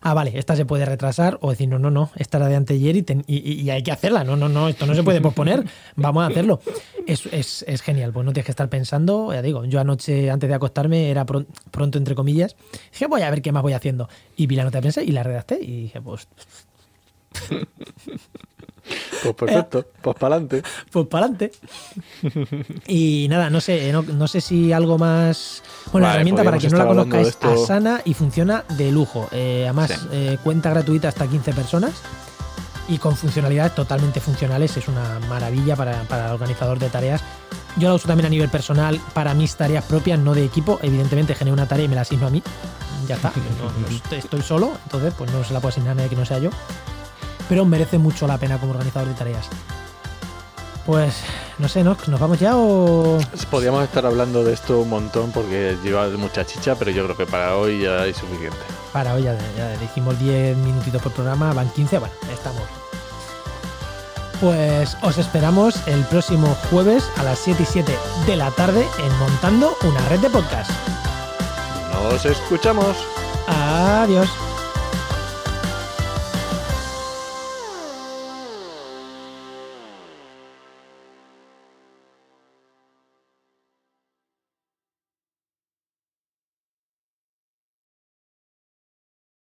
ah, 0.00 0.14
vale, 0.14 0.38
esta 0.38 0.56
se 0.56 0.64
puede 0.64 0.84
retrasar, 0.84 1.38
o 1.40 1.50
decir, 1.50 1.68
no, 1.68 1.78
no, 1.78 1.90
no, 1.90 2.10
esta 2.16 2.38
era 2.38 2.48
de 2.48 2.56
anteayer 2.56 2.96
y, 2.96 3.04
y, 3.26 3.70
hay 3.70 3.82
que 3.82 3.92
hacerla, 3.92 4.24
no, 4.24 4.36
no, 4.36 4.48
no, 4.48 4.68
esto 4.68 4.86
no 4.86 4.94
se 4.94 5.02
puede 5.02 5.20
posponer, 5.20 5.64
vamos 5.96 6.22
a 6.22 6.26
hacerlo. 6.26 6.60
Es, 7.06 7.26
es, 7.26 7.64
es, 7.66 7.82
genial, 7.82 8.12
pues 8.12 8.24
no 8.24 8.32
tienes 8.32 8.46
que 8.46 8.52
estar 8.52 8.68
pensando, 8.68 9.32
ya 9.32 9.42
digo, 9.42 9.64
yo 9.64 9.80
anoche 9.80 10.30
antes 10.30 10.48
de 10.48 10.54
acostarme 10.54 11.10
era 11.10 11.24
pronto, 11.24 11.98
entre 11.98 12.14
comillas, 12.14 12.56
dije, 12.92 13.06
voy 13.06 13.22
a 13.22 13.30
ver 13.30 13.42
qué 13.42 13.52
más 13.52 13.62
voy 13.62 13.72
haciendo, 13.72 14.08
y 14.36 14.46
vi 14.46 14.56
la 14.56 14.64
nota 14.64 14.78
de 14.78 14.82
prensa 14.82 15.02
y 15.02 15.12
la 15.12 15.22
redacté 15.22 15.58
y 15.60 15.82
dije, 15.82 16.00
pues... 16.00 16.28
Pues 19.22 19.34
perfecto, 19.34 19.86
pues 20.02 20.16
para 20.16 20.36
adelante. 20.36 20.62
Pues 20.90 21.06
para 21.06 21.26
adelante. 21.26 21.52
Y 22.86 23.26
nada, 23.28 23.50
no 23.50 23.60
sé, 23.60 23.92
no, 23.92 24.28
sé 24.28 24.40
si 24.40 24.72
algo 24.72 24.98
más. 24.98 25.62
Bueno, 25.92 26.06
la 26.06 26.14
herramienta 26.14 26.44
para 26.44 26.58
quien 26.58 26.72
no 26.72 26.78
la 26.78 26.86
conozca 26.86 27.20
es 27.20 27.38
Asana 27.42 28.00
y 28.04 28.14
funciona 28.14 28.64
de 28.76 28.92
lujo. 28.92 29.28
Eh, 29.32 29.64
además, 29.64 30.06
eh, 30.12 30.38
cuenta 30.42 30.70
gratuita 30.70 31.08
hasta 31.08 31.26
15 31.26 31.52
personas 31.52 31.92
y 32.88 32.98
con 32.98 33.16
funcionalidades 33.16 33.74
totalmente 33.74 34.20
funcionales. 34.20 34.76
Es 34.76 34.88
una 34.88 35.18
maravilla 35.28 35.76
para, 35.76 36.02
el 36.02 36.32
organizador 36.32 36.78
de 36.78 36.88
tareas. 36.88 37.22
Yo 37.76 37.88
la 37.88 37.94
uso 37.94 38.08
también 38.08 38.26
a 38.26 38.30
nivel 38.30 38.48
personal 38.48 39.00
para 39.14 39.34
mis 39.34 39.54
tareas 39.56 39.84
propias, 39.84 40.18
no 40.18 40.34
de 40.34 40.44
equipo. 40.44 40.78
Evidentemente, 40.82 41.34
genero 41.34 41.54
una 41.54 41.66
tarea 41.66 41.84
y 41.84 41.88
me 41.88 41.94
la 41.94 42.02
asigno 42.02 42.26
a 42.26 42.30
mí. 42.30 42.42
Ya 43.06 43.16
está. 43.16 43.32
estoy 44.16 44.42
solo, 44.42 44.72
entonces 44.84 45.14
pues 45.16 45.30
no 45.32 45.44
se 45.44 45.52
la 45.52 45.60
puedo 45.60 45.70
asignar 45.70 45.92
a 45.92 45.94
nadie 45.96 46.10
que 46.10 46.16
no 46.16 46.24
sea 46.24 46.38
yo 46.38 46.50
pero 47.48 47.64
merece 47.64 47.98
mucho 47.98 48.26
la 48.26 48.38
pena 48.38 48.58
como 48.58 48.72
organizador 48.72 49.08
de 49.08 49.14
tareas. 49.14 49.48
Pues 50.86 51.22
no 51.58 51.68
sé, 51.68 51.84
¿no? 51.84 51.96
¿nos 52.06 52.18
vamos 52.18 52.38
ya 52.38 52.56
o...? 52.56 53.18
Podríamos 53.50 53.84
estar 53.84 54.06
hablando 54.06 54.42
de 54.42 54.54
esto 54.54 54.80
un 54.80 54.88
montón 54.88 55.32
porque 55.32 55.76
lleva 55.82 56.08
mucha 56.10 56.46
chicha, 56.46 56.76
pero 56.76 56.90
yo 56.90 57.04
creo 57.04 57.16
que 57.16 57.26
para 57.26 57.56
hoy 57.56 57.82
ya 57.82 58.02
hay 58.02 58.14
suficiente. 58.14 58.56
Para 58.92 59.12
hoy 59.12 59.24
ya, 59.24 59.36
dijimos 59.80 60.18
10 60.18 60.56
minutitos 60.56 61.02
por 61.02 61.12
programa, 61.12 61.52
van 61.52 61.68
15, 61.68 61.98
bueno, 61.98 62.14
estamos. 62.32 62.62
Pues 64.40 64.96
os 65.02 65.18
esperamos 65.18 65.86
el 65.88 66.04
próximo 66.04 66.56
jueves 66.70 67.04
a 67.18 67.24
las 67.24 67.38
7 67.40 67.62
y 67.62 67.66
7 67.66 67.98
de 68.26 68.36
la 68.36 68.50
tarde 68.52 68.86
en 69.04 69.18
Montando 69.18 69.76
una 69.82 70.00
red 70.08 70.20
de 70.20 70.30
podcast. 70.30 70.70
Nos 71.92 72.24
escuchamos. 72.24 72.96
Adiós. 73.46 74.47